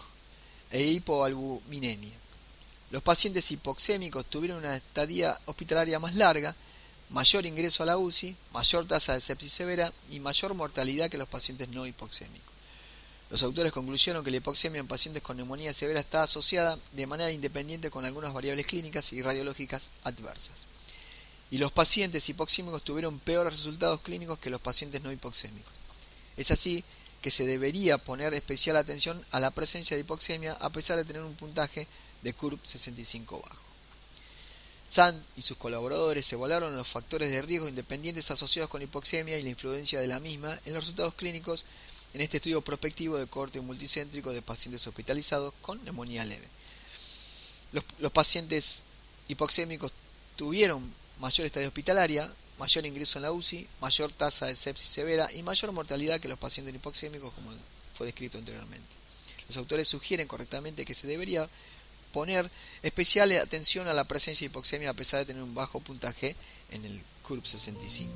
e 0.70 0.82
hipoalbuminemia. 0.84 2.14
Los 2.90 3.02
pacientes 3.02 3.50
hipoxémicos 3.50 4.26
tuvieron 4.26 4.58
una 4.58 4.76
estadía 4.76 5.38
hospitalaria 5.46 5.98
más 5.98 6.14
larga, 6.14 6.54
mayor 7.10 7.46
ingreso 7.46 7.82
a 7.82 7.86
la 7.86 7.98
UCI, 7.98 8.36
mayor 8.52 8.86
tasa 8.86 9.14
de 9.14 9.20
sepsis 9.20 9.52
severa 9.52 9.92
y 10.10 10.20
mayor 10.20 10.54
mortalidad 10.54 11.10
que 11.10 11.18
los 11.18 11.28
pacientes 11.28 11.68
no 11.68 11.86
hipoxémicos. 11.86 12.54
Los 13.28 13.42
autores 13.42 13.72
concluyeron 13.72 14.22
que 14.22 14.30
la 14.30 14.36
hipoxemia 14.36 14.78
en 14.78 14.86
pacientes 14.86 15.22
con 15.22 15.36
neumonía 15.36 15.72
severa 15.72 15.98
está 15.98 16.22
asociada 16.22 16.78
de 16.92 17.06
manera 17.08 17.32
independiente 17.32 17.90
con 17.90 18.04
algunas 18.04 18.32
variables 18.32 18.66
clínicas 18.66 19.12
y 19.12 19.20
radiológicas 19.20 19.90
adversas. 20.04 20.66
Y 21.50 21.58
los 21.58 21.72
pacientes 21.72 22.28
hipoxémicos 22.28 22.82
tuvieron 22.82 23.18
peores 23.18 23.52
resultados 23.52 24.00
clínicos 24.00 24.38
que 24.38 24.50
los 24.50 24.60
pacientes 24.60 25.02
no 25.02 25.10
hipoxémicos. 25.10 25.72
Es 26.36 26.50
así 26.50 26.84
que 27.22 27.30
se 27.30 27.46
debería 27.46 27.98
poner 27.98 28.34
especial 28.34 28.76
atención 28.76 29.24
a 29.32 29.40
la 29.40 29.50
presencia 29.50 29.96
de 29.96 30.02
hipoxemia 30.02 30.52
a 30.52 30.70
pesar 30.70 30.96
de 30.96 31.04
tener 31.04 31.22
un 31.22 31.34
puntaje 31.34 31.86
de 32.22 32.32
CURB 32.32 32.58
65 32.62 33.40
bajo. 33.40 33.66
Sand 34.88 35.20
y 35.34 35.42
sus 35.42 35.56
colaboradores 35.56 36.32
evaluaron 36.32 36.76
los 36.76 36.86
factores 36.86 37.30
de 37.30 37.42
riesgo 37.42 37.68
independientes 37.68 38.30
asociados 38.30 38.70
con 38.70 38.82
hipoxemia 38.82 39.38
y 39.38 39.42
la 39.42 39.48
influencia 39.48 40.00
de 40.00 40.06
la 40.06 40.20
misma 40.20 40.58
en 40.64 40.74
los 40.74 40.84
resultados 40.84 41.14
clínicos 41.14 41.64
en 42.14 42.20
este 42.20 42.36
estudio 42.36 42.62
prospectivo 42.62 43.18
de 43.18 43.26
corte 43.26 43.60
multicéntrico 43.60 44.32
de 44.32 44.42
pacientes 44.42 44.86
hospitalizados 44.86 45.52
con 45.60 45.82
neumonía 45.84 46.24
leve. 46.24 46.48
Los, 47.72 48.12
pacientes 48.12 48.84
hipoxémicos 49.28 49.92
tuvieron 50.36 50.92
mayor 51.18 51.46
estadia 51.46 51.68
hospitalaria, 51.68 52.32
mayor 52.58 52.86
ingreso 52.86 53.18
en 53.18 53.22
la 53.22 53.32
UCI, 53.32 53.68
mayor 53.80 54.12
tasa 54.12 54.46
de 54.46 54.56
sepsis 54.56 54.88
severa 54.88 55.28
y 55.32 55.42
mayor 55.42 55.72
mortalidad 55.72 56.20
que 56.20 56.28
los 56.28 56.38
pacientes 56.38 56.74
hipoxémicos, 56.74 57.32
como 57.32 57.50
fue 57.94 58.06
descrito 58.06 58.38
anteriormente. 58.38 58.96
Los 59.48 59.56
autores 59.56 59.88
sugieren 59.88 60.26
correctamente 60.26 60.84
que 60.84 60.94
se 60.94 61.06
debería 61.06 61.48
poner 62.12 62.50
especial 62.82 63.30
atención 63.32 63.88
a 63.88 63.94
la 63.94 64.04
presencia 64.04 64.46
de 64.46 64.50
hipoxemia 64.50 64.90
a 64.90 64.94
pesar 64.94 65.20
de 65.20 65.26
tener 65.26 65.42
un 65.42 65.54
bajo 65.54 65.80
puntaje 65.80 66.34
en 66.70 66.84
el 66.84 67.02
CURB 67.22 67.44
65. 67.44 68.12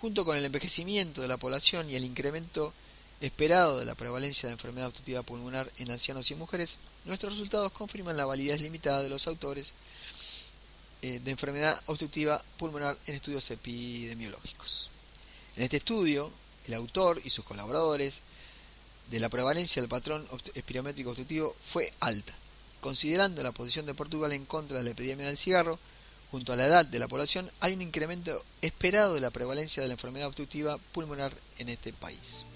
Junto 0.00 0.24
con 0.24 0.36
el 0.36 0.44
envejecimiento 0.44 1.20
de 1.20 1.28
la 1.28 1.36
población 1.36 1.90
y 1.90 1.96
el 1.96 2.04
incremento 2.04 2.72
esperado 3.20 3.78
de 3.78 3.86
la 3.86 3.94
prevalencia 3.94 4.48
de 4.48 4.52
enfermedad 4.52 4.88
obstructiva 4.88 5.22
pulmonar 5.22 5.70
en 5.78 5.90
ancianos 5.90 6.30
y 6.30 6.34
mujeres, 6.34 6.78
nuestros 7.04 7.32
resultados 7.32 7.72
confirman 7.72 8.16
la 8.16 8.26
validez 8.26 8.60
limitada 8.60 9.02
de 9.02 9.08
los 9.08 9.26
autores 9.26 9.74
eh, 11.02 11.20
de 11.20 11.30
enfermedad 11.30 11.80
obstructiva 11.86 12.42
pulmonar 12.56 12.96
en 13.06 13.14
estudios 13.14 13.50
epidemiológicos. 13.50 14.90
En 15.56 15.62
este 15.62 15.78
estudio, 15.78 16.32
el 16.66 16.74
autor 16.74 17.20
y 17.24 17.30
sus 17.30 17.44
colaboradores 17.44 18.22
de 19.10 19.20
la 19.20 19.28
prevalencia 19.28 19.80
del 19.80 19.88
patrón 19.88 20.26
espirométrico 20.54 21.10
obstructivo 21.10 21.54
fue 21.62 21.92
alta, 22.00 22.34
considerando 22.80 23.42
la 23.42 23.52
posición 23.52 23.86
de 23.86 23.94
Portugal 23.94 24.32
en 24.32 24.44
contra 24.46 24.78
de 24.78 24.84
la 24.84 24.90
epidemia 24.90 25.26
del 25.26 25.38
cigarro, 25.38 25.78
junto 26.30 26.52
a 26.52 26.56
la 26.56 26.66
edad 26.66 26.84
de 26.84 26.98
la 26.98 27.08
población, 27.08 27.50
hay 27.60 27.74
un 27.74 27.82
incremento 27.82 28.44
esperado 28.60 29.14
de 29.14 29.20
la 29.20 29.30
prevalencia 29.30 29.82
de 29.82 29.88
la 29.88 29.94
enfermedad 29.94 30.26
obstructiva 30.26 30.76
pulmonar 30.92 31.32
en 31.58 31.68
este 31.68 31.92
país. 31.92 32.46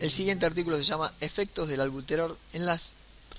El 0.00 0.10
siguiente 0.10 0.46
artículo 0.46 0.76
se 0.78 0.84
llama 0.84 1.12
Efectos 1.20 1.68
del 1.68 1.80
albuterol 1.80 2.36
en 2.54 2.64
la 2.64 2.80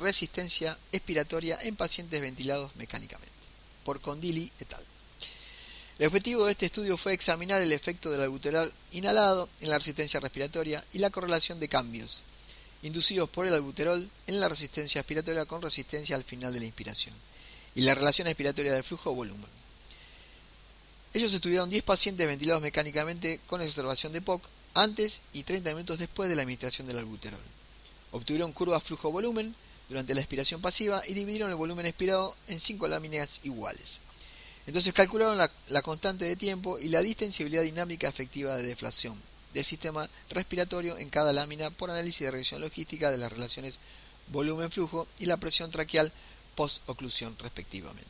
resistencia 0.01 0.77
expiratoria 0.91 1.57
en 1.61 1.75
pacientes 1.75 2.19
ventilados 2.19 2.75
mecánicamente, 2.75 3.33
por 3.83 4.01
Condili 4.01 4.51
et 4.59 4.73
al. 4.73 4.85
El 5.99 6.07
objetivo 6.07 6.45
de 6.45 6.53
este 6.53 6.65
estudio 6.65 6.97
fue 6.97 7.13
examinar 7.13 7.61
el 7.61 7.71
efecto 7.71 8.09
del 8.09 8.21
albuterol 8.21 8.73
inhalado 8.91 9.47
en 9.61 9.69
la 9.69 9.77
resistencia 9.77 10.19
respiratoria 10.19 10.83
y 10.93 10.97
la 10.97 11.11
correlación 11.11 11.59
de 11.59 11.69
cambios 11.69 12.23
inducidos 12.83 13.29
por 13.29 13.45
el 13.45 13.53
albuterol 13.53 14.09
en 14.27 14.39
la 14.39 14.49
resistencia 14.49 15.01
expiratoria 15.01 15.45
con 15.45 15.61
resistencia 15.61 16.15
al 16.15 16.23
final 16.23 16.53
de 16.53 16.59
la 16.59 16.65
inspiración 16.65 17.13
y 17.75 17.81
la 17.81 17.95
relación 17.95 18.27
expiratoria 18.27 18.73
de 18.73 18.83
flujo 18.83 19.11
o 19.11 19.15
volumen. 19.15 19.49
Ellos 21.13 21.33
estudiaron 21.33 21.69
10 21.69 21.83
pacientes 21.83 22.25
ventilados 22.25 22.61
mecánicamente 22.61 23.39
con 23.45 23.61
exacerbación 23.61 24.13
de 24.13 24.21
POC 24.21 24.43
antes 24.73 25.21
y 25.33 25.43
30 25.43 25.71
minutos 25.71 25.99
después 25.99 26.29
de 26.29 26.35
la 26.35 26.43
administración 26.43 26.87
del 26.87 26.97
albuterol. 26.97 27.39
Obtuvieron 28.11 28.53
curvas 28.53 28.83
flujo-volumen 28.83 29.55
durante 29.91 30.15
la 30.15 30.21
expiración 30.21 30.61
pasiva 30.61 31.01
y 31.05 31.13
dividieron 31.13 31.49
el 31.49 31.57
volumen 31.57 31.85
expirado 31.85 32.33
en 32.47 32.61
5 32.61 32.87
láminas 32.87 33.41
iguales. 33.43 33.99
Entonces 34.65 34.93
calcularon 34.93 35.37
la, 35.37 35.51
la, 35.67 35.81
constante 35.81 36.23
de 36.23 36.37
tiempo 36.37 36.79
y 36.79 36.87
la 36.87 37.01
distensibilidad 37.01 37.61
dinámica 37.61 38.07
efectiva 38.07 38.55
de 38.55 38.63
deflación 38.63 39.21
del 39.53 39.65
sistema 39.65 40.09
respiratorio 40.29 40.97
en 40.97 41.09
cada 41.09 41.33
lámina 41.33 41.71
por 41.71 41.91
análisis 41.91 42.21
de 42.21 42.31
regresión 42.31 42.61
logística 42.61 43.11
de 43.11 43.17
las 43.17 43.33
relaciones 43.33 43.79
volumen-flujo 44.31 45.09
y 45.19 45.25
la 45.25 45.35
presión 45.35 45.71
traqueal 45.71 46.13
post-oclusión 46.55 47.35
respectivamente. 47.39 48.09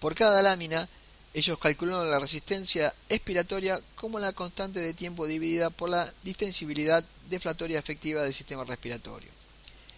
Por 0.00 0.16
cada 0.16 0.42
lámina 0.42 0.88
ellos 1.32 1.58
calcularon 1.58 2.10
la 2.10 2.18
resistencia 2.18 2.92
expiratoria 3.08 3.80
como 3.94 4.18
la 4.18 4.32
constante 4.32 4.80
de 4.80 4.94
tiempo 4.94 5.26
dividida 5.26 5.70
por 5.70 5.90
la 5.90 6.12
distensibilidad 6.24 7.04
deflatoria 7.30 7.78
efectiva 7.78 8.24
del 8.24 8.34
sistema 8.34 8.64
respiratorio. 8.64 9.35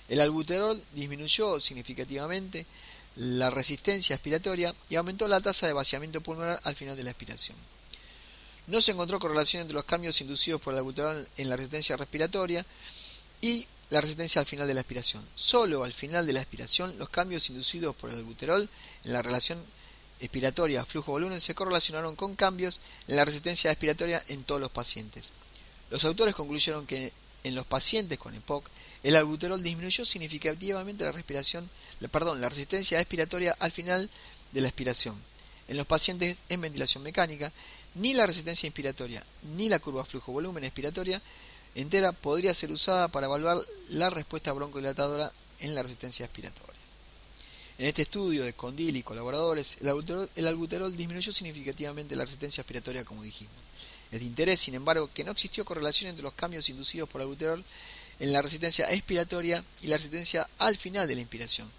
El 0.09 0.21
albuterol 0.21 0.83
disminuyó 0.95 1.61
significativamente 1.61 2.67
la 3.17 3.51
resistencia 3.51 4.15
expiratoria 4.15 4.75
y 4.89 4.97
aumentó 4.97 5.29
la 5.29 5.41
tasa 5.41 5.67
de 5.67 5.73
vaciamiento 5.73 6.21
pulmonar 6.21 6.61
al 6.65 6.75
final 6.75 6.97
de 6.97 7.05
la 7.05 7.11
expiración. 7.11 7.57
No 8.69 8.81
se 8.81 8.93
encontró 8.93 9.19
correlación 9.19 9.63
entre 9.63 9.75
los 9.75 9.85
cambios 9.85 10.21
inducidos 10.21 10.61
por 10.61 10.73
el 10.73 10.79
albuterol 10.79 11.29
en 11.37 11.49
la 11.49 11.57
resistencia 11.57 11.97
respiratoria 11.97 12.65
y 13.41 13.67
la 13.91 14.01
resistencia 14.01 14.41
al 14.41 14.47
final 14.47 14.69
de 14.69 14.75
la 14.75 14.81
expiración. 14.81 15.27
Solo 15.35 15.85
al 15.85 15.93
final 15.93 16.27
de 16.27 16.33
la 16.33 16.41
expiración 16.41 16.97
los 16.99 17.09
cambios 17.09 17.49
inducidos 17.51 17.97
por 17.97 18.11
el 18.11 18.17
albuterol 18.17 18.69
en 19.05 19.13
la 19.13 19.23
relación 19.23 19.59
expiratoria, 20.21 20.85
flujo-volumen 20.85 21.41
se 21.41 21.55
correlacionaron 21.55 22.17
con 22.17 22.37
cambios 22.37 22.81
en 23.07 23.17
la 23.17 23.25
resistencia 23.25 23.71
expiratoria 23.71 24.23
en 24.29 24.45
todos 24.45 24.61
los 24.61 24.71
pacientes. 24.71 25.33
Los 25.91 26.05
autores 26.05 26.35
concluyeron 26.35 26.87
que 26.87 27.13
en 27.45 27.55
los 27.55 27.67
pacientes 27.67 28.19
con 28.19 28.35
EPOC 28.35 28.69
el 29.03 29.17
albuterol 29.17 29.63
disminuyó 29.63 30.05
significativamente 30.05 31.05
la 31.05 31.13
respiración, 31.13 31.69
perdón, 32.11 32.41
la 32.41 32.49
resistencia 32.49 33.01
expiratoria 33.01 33.57
al 33.61 33.71
final 33.71 34.11
de 34.53 34.61
la 34.61 34.69
expiración. 34.69 35.17
En 35.69 35.77
los 35.77 35.87
pacientes 35.87 36.39
en 36.49 36.61
ventilación 36.61 37.03
mecánica, 37.03 37.53
ni 37.95 38.15
la 38.15 38.27
resistencia 38.27 38.67
inspiratoria 38.67 39.25
ni 39.57 39.69
la 39.69 39.79
curva 39.79 40.05
flujo-volumen 40.05 40.65
expiratoria 40.65 41.21
entera 41.75 42.13
podría 42.13 42.55
ser 42.55 42.71
usada 42.71 43.09
para 43.09 43.27
evaluar 43.27 43.59
la 43.91 44.11
respuesta 44.11 44.53
broncodilatadora 44.53 45.31
en 45.61 45.75
la 45.75 45.83
resistencia 45.83 46.25
expiratoria. 46.25 46.75
En 47.79 47.87
este 47.87 48.03
estudio 48.03 48.43
de 48.45 48.55
Condil 48.55 48.97
y 48.97 49.03
colaboradores, 49.03 49.79
el 49.81 50.47
albuterol, 50.49 50.97
disminuyó 50.97 51.33
significativamente 51.33 52.17
la 52.17 52.25
resistencia 52.25 52.63
respiratoria, 52.63 53.05
como 53.05 53.23
dijimos. 53.23 53.55
Es 54.11 54.21
de 54.21 54.27
interés, 54.27 54.59
sin 54.59 54.75
embargo, 54.75 55.11
que 55.13 55.23
no 55.23 55.31
existió 55.33 55.65
correlación 55.65 56.11
entre 56.11 56.25
los 56.25 56.33
cambios 56.33 56.69
inducidos 56.69 57.09
por 57.09 57.21
albuterol 57.21 57.65
en 58.21 58.33
la 58.33 58.43
resistencia 58.43 58.87
expiratoria 58.93 59.63
y 59.83 59.87
la 59.87 59.97
resistencia 59.97 60.49
al 60.59 60.77
final 60.77 61.07
de 61.07 61.15
la 61.15 61.21
inspiración. 61.21 61.71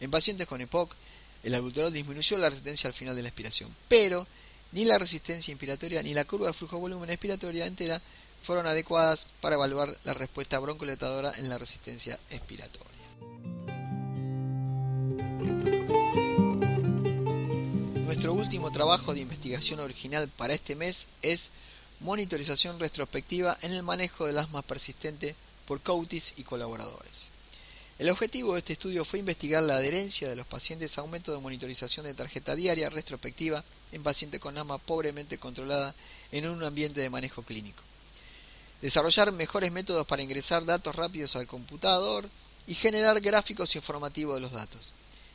En 0.00 0.10
pacientes 0.10 0.46
con 0.46 0.60
EPOC, 0.60 0.94
el 1.42 1.54
albuterol 1.54 1.92
disminuyó 1.92 2.38
la 2.38 2.50
resistencia 2.50 2.88
al 2.88 2.94
final 2.94 3.16
de 3.16 3.22
la 3.22 3.28
expiración, 3.28 3.74
pero 3.88 4.26
ni 4.72 4.84
la 4.84 4.98
resistencia 4.98 5.52
inspiratoria 5.52 6.02
ni 6.02 6.14
la 6.14 6.24
curva 6.24 6.48
de 6.48 6.52
flujo-volumen 6.52 7.10
expiratoria 7.10 7.66
entera 7.66 8.00
fueron 8.42 8.66
adecuadas 8.66 9.26
para 9.40 9.54
evaluar 9.54 9.96
la 10.04 10.14
respuesta 10.14 10.58
broncoletadora 10.58 11.32
en 11.38 11.48
la 11.48 11.58
resistencia 11.58 12.18
expiratoria. 12.30 12.90
Nuestro 18.04 18.34
último 18.34 18.70
trabajo 18.70 19.14
de 19.14 19.20
investigación 19.20 19.80
original 19.80 20.28
para 20.28 20.54
este 20.54 20.74
mes 20.74 21.08
es 21.22 21.50
monitorización 22.00 22.78
retrospectiva 22.78 23.56
en 23.62 23.72
el 23.72 23.82
manejo 23.82 24.26
del 24.26 24.38
asma 24.38 24.62
persistente 24.62 25.36
por 25.72 25.80
Coutis 25.80 26.34
y 26.36 26.42
colaboradores. 26.42 27.30
El 27.98 28.10
objetivo 28.10 28.52
de 28.52 28.58
este 28.58 28.74
estudio 28.74 29.06
fue 29.06 29.20
investigar 29.20 29.62
la 29.62 29.76
adherencia 29.76 30.28
de 30.28 30.36
los 30.36 30.46
pacientes 30.46 30.98
a 30.98 31.06
método 31.06 31.36
de 31.36 31.42
monitorización 31.42 32.04
de 32.04 32.12
tarjeta 32.12 32.54
diaria 32.54 32.90
retrospectiva 32.90 33.64
en 33.90 34.02
pacientes 34.02 34.38
con 34.38 34.58
asma 34.58 34.76
pobremente 34.76 35.38
controlada 35.38 35.94
en 36.30 36.46
un 36.46 36.62
ambiente 36.62 37.00
de 37.00 37.08
manejo 37.08 37.42
clínico. 37.42 37.82
Desarrollar 38.82 39.32
mejores 39.32 39.72
métodos 39.72 40.06
para 40.06 40.20
ingresar 40.20 40.62
datos 40.66 40.94
rápidos 40.94 41.36
al 41.36 41.46
computador 41.46 42.28
y 42.66 42.74
generar 42.74 43.18
gráficos 43.22 43.74
informativos 43.74 44.34
de 44.34 44.42
los 44.42 44.52
datos. 44.52 44.92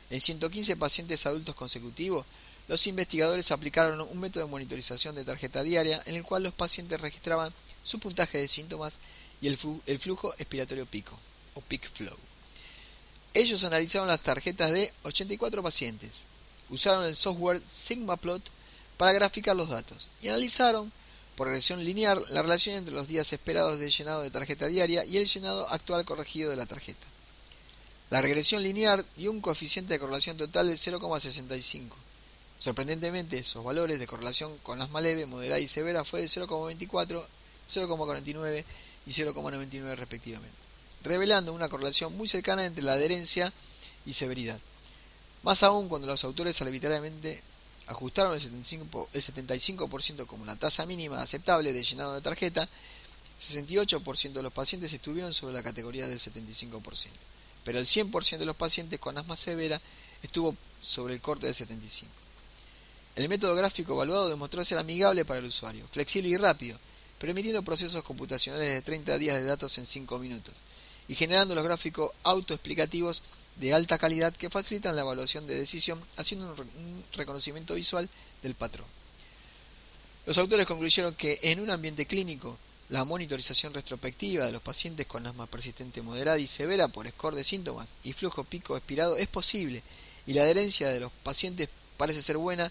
En 0.08 0.20
115 0.20 0.76
pacientes 0.76 1.26
adultos 1.26 1.56
consecutivos, 1.56 2.24
los 2.68 2.86
investigadores 2.86 3.50
aplicaron 3.50 4.00
un 4.00 4.20
método 4.20 4.44
de 4.44 4.50
monitorización 4.52 5.16
de 5.16 5.24
tarjeta 5.24 5.64
diaria 5.64 6.00
en 6.06 6.14
el 6.14 6.22
cual 6.22 6.44
los 6.44 6.54
pacientes 6.54 7.00
registraban 7.00 7.52
su 7.82 7.98
puntaje 7.98 8.38
de 8.38 8.46
síntomas 8.46 8.98
y 9.40 9.48
el, 9.48 9.56
flujo 9.56 10.32
expiratorio 10.34 10.86
pico, 10.86 11.18
o 11.54 11.60
peak 11.60 11.90
flow. 11.90 12.16
Ellos 13.34 13.64
analizaron 13.64 14.08
las 14.08 14.20
tarjetas 14.20 14.72
de 14.72 14.92
84 15.02 15.62
pacientes, 15.62 16.22
usaron 16.70 17.04
el 17.04 17.14
software 17.14 17.62
SigmaPlot 17.66 18.42
para 18.96 19.12
graficar 19.12 19.54
los 19.54 19.68
datos 19.68 20.08
y 20.20 20.28
analizaron 20.28 20.90
por 21.36 21.46
regresión 21.46 21.84
lineal 21.84 22.22
la 22.30 22.42
relación 22.42 22.76
entre 22.76 22.94
los 22.94 23.06
días 23.06 23.32
esperados 23.32 23.78
de 23.78 23.90
llenado 23.90 24.22
de 24.22 24.30
tarjeta 24.30 24.66
diaria 24.66 25.04
y 25.04 25.18
el 25.18 25.26
llenado 25.26 25.68
actual 25.68 26.04
corregido 26.04 26.50
de 26.50 26.56
la 26.56 26.66
tarjeta. 26.66 27.06
La 28.10 28.22
regresión 28.22 28.62
lineal 28.62 29.04
dio 29.16 29.30
un 29.30 29.40
coeficiente 29.40 29.92
de 29.92 30.00
correlación 30.00 30.36
total 30.36 30.66
de 30.66 30.74
0,65 30.74 31.94
Sorprendentemente, 32.58 33.38
esos 33.38 33.62
valores 33.62 34.00
de 34.00 34.06
correlación 34.06 34.58
con 34.58 34.82
asma 34.82 35.00
leve, 35.00 35.26
moderada 35.26 35.60
y 35.60 35.68
severa 35.68 36.04
fue 36.04 36.20
de 36.20 36.26
0,24, 36.26 37.24
0,49 37.68 38.64
y 39.08 39.12
0,99 39.12 39.96
respectivamente, 39.96 40.56
revelando 41.02 41.54
una 41.54 41.70
correlación 41.70 42.14
muy 42.14 42.28
cercana 42.28 42.66
entre 42.66 42.84
la 42.84 42.92
adherencia 42.92 43.50
y 44.04 44.12
severidad. 44.12 44.60
Más 45.42 45.62
aún 45.62 45.88
cuando 45.88 46.06
los 46.06 46.24
autores 46.24 46.60
arbitrariamente 46.60 47.42
ajustaron 47.86 48.34
el 48.34 48.40
75%, 48.40 49.08
el 49.14 49.22
75 49.22 49.88
como 50.26 50.44
la 50.44 50.56
tasa 50.56 50.84
mínima 50.84 51.22
aceptable 51.22 51.72
de 51.72 51.82
llenado 51.82 52.12
de 52.12 52.20
tarjeta, 52.20 52.68
68% 53.40 54.32
de 54.32 54.42
los 54.42 54.52
pacientes 54.52 54.92
estuvieron 54.92 55.32
sobre 55.32 55.54
la 55.54 55.62
categoría 55.62 56.06
del 56.06 56.18
75%, 56.18 56.82
pero 57.64 57.78
el 57.78 57.86
100% 57.86 58.36
de 58.36 58.46
los 58.46 58.56
pacientes 58.56 59.00
con 59.00 59.16
asma 59.16 59.36
severa 59.36 59.80
estuvo 60.22 60.54
sobre 60.82 61.14
el 61.14 61.22
corte 61.22 61.46
del 61.46 61.54
75%. 61.54 62.04
El 63.16 63.28
método 63.28 63.54
gráfico 63.54 63.94
evaluado 63.94 64.28
demostró 64.28 64.62
ser 64.64 64.78
amigable 64.78 65.24
para 65.24 65.40
el 65.40 65.46
usuario, 65.46 65.88
flexible 65.90 66.28
y 66.28 66.36
rápido, 66.36 66.78
permitiendo 67.18 67.62
procesos 67.62 68.02
computacionales 68.02 68.68
de 68.68 68.82
30 68.82 69.18
días 69.18 69.36
de 69.36 69.44
datos 69.44 69.76
en 69.78 69.86
5 69.86 70.18
minutos, 70.18 70.54
y 71.08 71.14
generando 71.14 71.54
los 71.54 71.64
gráficos 71.64 72.12
autoexplicativos 72.22 73.22
de 73.56 73.74
alta 73.74 73.98
calidad 73.98 74.34
que 74.34 74.50
facilitan 74.50 74.94
la 74.94 75.02
evaluación 75.02 75.46
de 75.46 75.58
decisión 75.58 76.02
haciendo 76.16 76.46
un 76.52 77.04
reconocimiento 77.12 77.74
visual 77.74 78.08
del 78.42 78.54
patrón. 78.54 78.86
Los 80.26 80.38
autores 80.38 80.66
concluyeron 80.66 81.14
que 81.14 81.38
en 81.42 81.60
un 81.60 81.70
ambiente 81.70 82.06
clínico, 82.06 82.58
la 82.90 83.04
monitorización 83.04 83.74
retrospectiva 83.74 84.46
de 84.46 84.52
los 84.52 84.62
pacientes 84.62 85.06
con 85.06 85.26
asma 85.26 85.46
persistente 85.46 86.02
moderada 86.02 86.38
y 86.38 86.46
severa 86.46 86.88
por 86.88 87.08
score 87.08 87.34
de 87.34 87.44
síntomas 87.44 87.88
y 88.04 88.12
flujo 88.12 88.44
pico 88.44 88.76
expirado 88.76 89.16
es 89.16 89.28
posible 89.28 89.82
y 90.26 90.34
la 90.34 90.42
adherencia 90.42 90.88
de 90.88 91.00
los 91.00 91.10
pacientes 91.22 91.70
parece 91.96 92.22
ser 92.22 92.36
buena, 92.36 92.70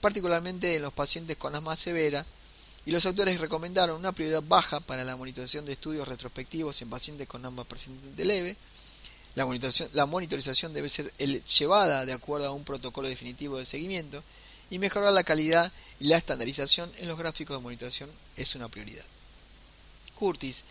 particularmente 0.00 0.76
en 0.76 0.82
los 0.82 0.92
pacientes 0.92 1.38
con 1.38 1.54
asma 1.54 1.76
severa, 1.76 2.26
y 2.88 2.90
los 2.90 3.04
autores 3.04 3.38
recomendaron 3.38 3.98
una 3.98 4.12
prioridad 4.12 4.42
baja 4.42 4.80
para 4.80 5.04
la 5.04 5.14
monitorización 5.14 5.66
de 5.66 5.72
estudios 5.72 6.08
retrospectivos 6.08 6.80
en 6.80 6.88
pacientes 6.88 7.28
con 7.28 7.44
asma 7.44 7.64
persistente 7.64 8.24
leve, 8.24 8.56
la 9.34 9.44
monitorización, 9.44 9.90
la 9.92 10.06
monitorización 10.06 10.72
debe 10.72 10.88
ser 10.88 11.12
llevada 11.18 12.06
de 12.06 12.14
acuerdo 12.14 12.48
a 12.48 12.52
un 12.52 12.64
protocolo 12.64 13.06
definitivo 13.06 13.58
de 13.58 13.66
seguimiento 13.66 14.24
y 14.70 14.78
mejorar 14.78 15.12
la 15.12 15.22
calidad 15.22 15.70
y 16.00 16.06
la 16.06 16.16
estandarización 16.16 16.90
en 16.96 17.08
los 17.08 17.18
gráficos 17.18 17.58
de 17.58 17.62
monitorización 17.62 18.10
es 18.36 18.54
una 18.54 18.70
prioridad. 18.70 19.04
Curtis 20.14 20.64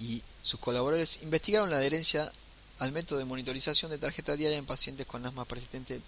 y 0.00 0.22
sus 0.42 0.58
colaboradores 0.58 1.22
investigaron 1.22 1.70
la 1.70 1.76
adherencia 1.76 2.32
al 2.80 2.90
método 2.90 3.20
de 3.20 3.26
monitorización 3.26 3.92
de 3.92 3.98
tarjeta 3.98 4.34
diaria 4.34 4.58
en 4.58 4.66
pacientes 4.66 5.06
con 5.06 5.24
asma 5.24 5.44
persistente 5.44 6.02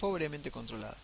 pobremente 0.00 0.50
controlada. 0.50 0.96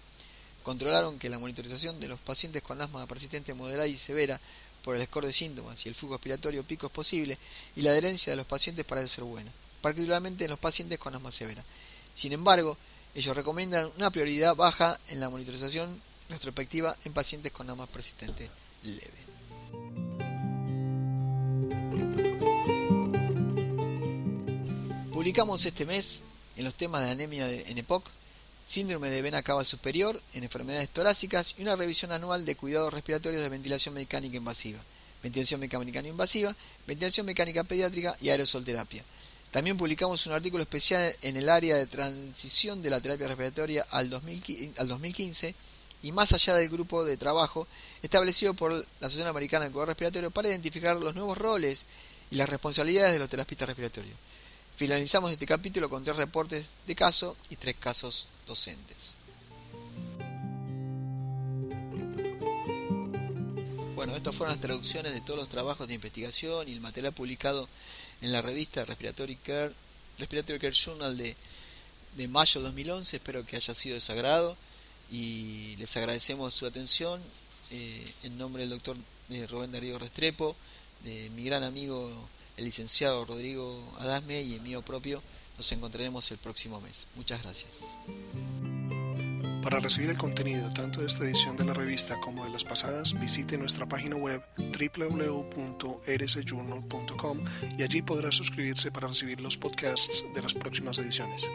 Controlaron 0.64 1.20
que 1.20 1.30
la 1.30 1.38
monitorización 1.38 2.00
de 2.00 2.08
los 2.08 2.18
pacientes 2.18 2.62
con 2.62 2.82
asma 2.82 3.06
persistente 3.06 3.54
moderada 3.54 3.86
y 3.86 3.96
severa 3.96 4.40
por 4.82 4.96
el 4.96 5.04
score 5.04 5.26
de 5.26 5.32
síntomas 5.32 5.86
y 5.86 5.88
el 5.88 5.94
flujo 5.94 6.14
respiratorio 6.14 6.64
pico 6.64 6.88
es 6.88 6.92
posible 6.92 7.38
y 7.76 7.82
la 7.82 7.90
adherencia 7.90 8.32
de 8.32 8.36
los 8.36 8.46
pacientes 8.46 8.84
parece 8.84 9.06
ser 9.06 9.24
buena 9.24 9.52
particularmente 9.84 10.44
en 10.44 10.50
los 10.50 10.58
pacientes 10.58 10.98
con 10.98 11.14
asma 11.14 11.30
severa. 11.30 11.62
Sin 12.14 12.32
embargo, 12.32 12.78
ellos 13.14 13.36
recomiendan 13.36 13.90
una 13.98 14.10
prioridad 14.10 14.56
baja 14.56 14.98
en 15.08 15.20
la 15.20 15.28
monitorización 15.28 16.00
retrospectiva 16.30 16.96
en 17.04 17.12
pacientes 17.12 17.52
con 17.52 17.68
asma 17.68 17.86
persistente 17.86 18.48
leve. 18.82 19.20
Publicamos 25.12 25.66
este 25.66 25.84
mes 25.84 26.22
en 26.56 26.64
los 26.64 26.74
temas 26.74 27.04
de 27.04 27.10
anemia 27.10 27.46
en 27.46 27.76
EPOC, 27.76 28.08
síndrome 28.66 29.10
de 29.10 29.22
vena 29.22 29.42
cava 29.42 29.64
superior 29.64 30.20
en 30.32 30.44
enfermedades 30.44 30.88
torácicas 30.90 31.54
y 31.58 31.62
una 31.62 31.76
revisión 31.76 32.12
anual 32.12 32.44
de 32.44 32.56
cuidados 32.56 32.92
respiratorios 32.92 33.42
de 33.42 33.48
ventilación 33.48 33.94
mecánica 33.94 34.36
invasiva, 34.36 34.80
ventilación 35.22 35.60
mecánica 35.60 36.02
no 36.02 36.08
invasiva, 36.08 36.54
ventilación 36.86 37.26
mecánica 37.26 37.64
pediátrica 37.64 38.16
y 38.20 38.30
aerosol 38.30 38.64
terapia. 38.64 39.04
También 39.50 39.76
publicamos 39.76 40.26
un 40.26 40.32
artículo 40.32 40.62
especial 40.62 41.14
en 41.22 41.36
el 41.36 41.48
área 41.48 41.76
de 41.76 41.86
transición 41.86 42.82
de 42.82 42.90
la 42.90 43.00
terapia 43.00 43.28
respiratoria 43.28 43.86
al 43.90 44.10
2015 44.10 45.54
y 46.02 46.12
más 46.12 46.32
allá 46.32 46.54
del 46.56 46.68
grupo 46.68 47.04
de 47.04 47.16
trabajo 47.16 47.66
establecido 48.02 48.54
por 48.54 48.72
la 48.72 48.84
Asociación 49.00 49.28
Americana 49.28 49.66
de 49.66 49.70
Cuidado 49.70 49.86
Respiratorio 49.86 50.30
para 50.30 50.48
identificar 50.48 50.96
los 50.96 51.14
nuevos 51.14 51.38
roles 51.38 51.86
y 52.30 52.36
las 52.36 52.48
responsabilidades 52.48 53.12
de 53.12 53.18
los 53.20 53.28
terapistas 53.28 53.68
respiratorios. 53.68 54.16
Finalizamos 54.76 55.30
este 55.30 55.46
capítulo 55.46 55.88
con 55.88 56.02
tres 56.02 56.16
reportes 56.16 56.72
de 56.84 56.96
caso 56.96 57.36
y 57.48 57.54
tres 57.54 57.76
casos 57.78 58.26
docentes. 58.44 59.14
Bueno, 63.94 64.16
estas 64.16 64.34
fueron 64.34 64.56
las 64.56 64.60
traducciones 64.60 65.12
de 65.12 65.20
todos 65.20 65.38
los 65.38 65.48
trabajos 65.48 65.86
de 65.86 65.94
investigación 65.94 66.68
y 66.68 66.72
el 66.72 66.80
material 66.80 67.12
publicado 67.12 67.68
en 68.20 68.32
la 68.32 68.42
revista 68.42 68.84
Respiratory 68.84 69.36
Care, 69.36 69.72
Respiratory 70.18 70.58
Care 70.58 70.74
Journal 70.74 71.16
de, 71.16 71.36
de 72.16 72.28
mayo 72.28 72.60
de 72.60 72.66
2011. 72.66 73.16
Espero 73.16 73.46
que 73.46 73.54
haya 73.54 73.74
sido 73.76 73.94
de 73.94 74.00
sagrado 74.00 74.56
y 75.08 75.76
les 75.76 75.96
agradecemos 75.96 76.52
su 76.52 76.66
atención. 76.66 77.22
Eh, 77.70 78.12
en 78.24 78.36
nombre 78.36 78.62
del 78.62 78.70
doctor 78.70 78.96
eh, 79.30 79.46
Rubén 79.46 79.72
Darío 79.72 79.98
Restrepo, 79.98 80.54
de 81.04 81.30
mi 81.30 81.44
gran 81.44 81.62
amigo 81.62 82.28
el 82.56 82.64
licenciado 82.64 83.24
Rodrigo 83.24 83.80
Adasme 84.00 84.42
y 84.42 84.54
el 84.54 84.60
mío 84.60 84.82
propio, 84.82 85.22
nos 85.56 85.70
encontraremos 85.72 86.30
el 86.30 86.38
próximo 86.38 86.80
mes. 86.80 87.08
Muchas 87.16 87.42
gracias. 87.42 87.98
Para 89.62 89.80
recibir 89.80 90.10
el 90.10 90.18
contenido 90.18 90.70
tanto 90.70 91.00
de 91.00 91.06
esta 91.06 91.24
edición 91.24 91.56
de 91.56 91.64
la 91.64 91.72
revista 91.72 92.20
como 92.20 92.44
de 92.44 92.50
las 92.50 92.64
pasadas, 92.64 93.18
visite 93.18 93.56
nuestra 93.56 93.88
página 93.88 94.16
web 94.16 94.42
www.rsjournal.com 94.58 97.44
y 97.78 97.82
allí 97.82 98.02
podrá 98.02 98.30
suscribirse 98.30 98.92
para 98.92 99.08
recibir 99.08 99.40
los 99.40 99.56
podcasts 99.56 100.22
de 100.34 100.42
las 100.42 100.52
próximas 100.52 100.98
ediciones. 100.98 101.46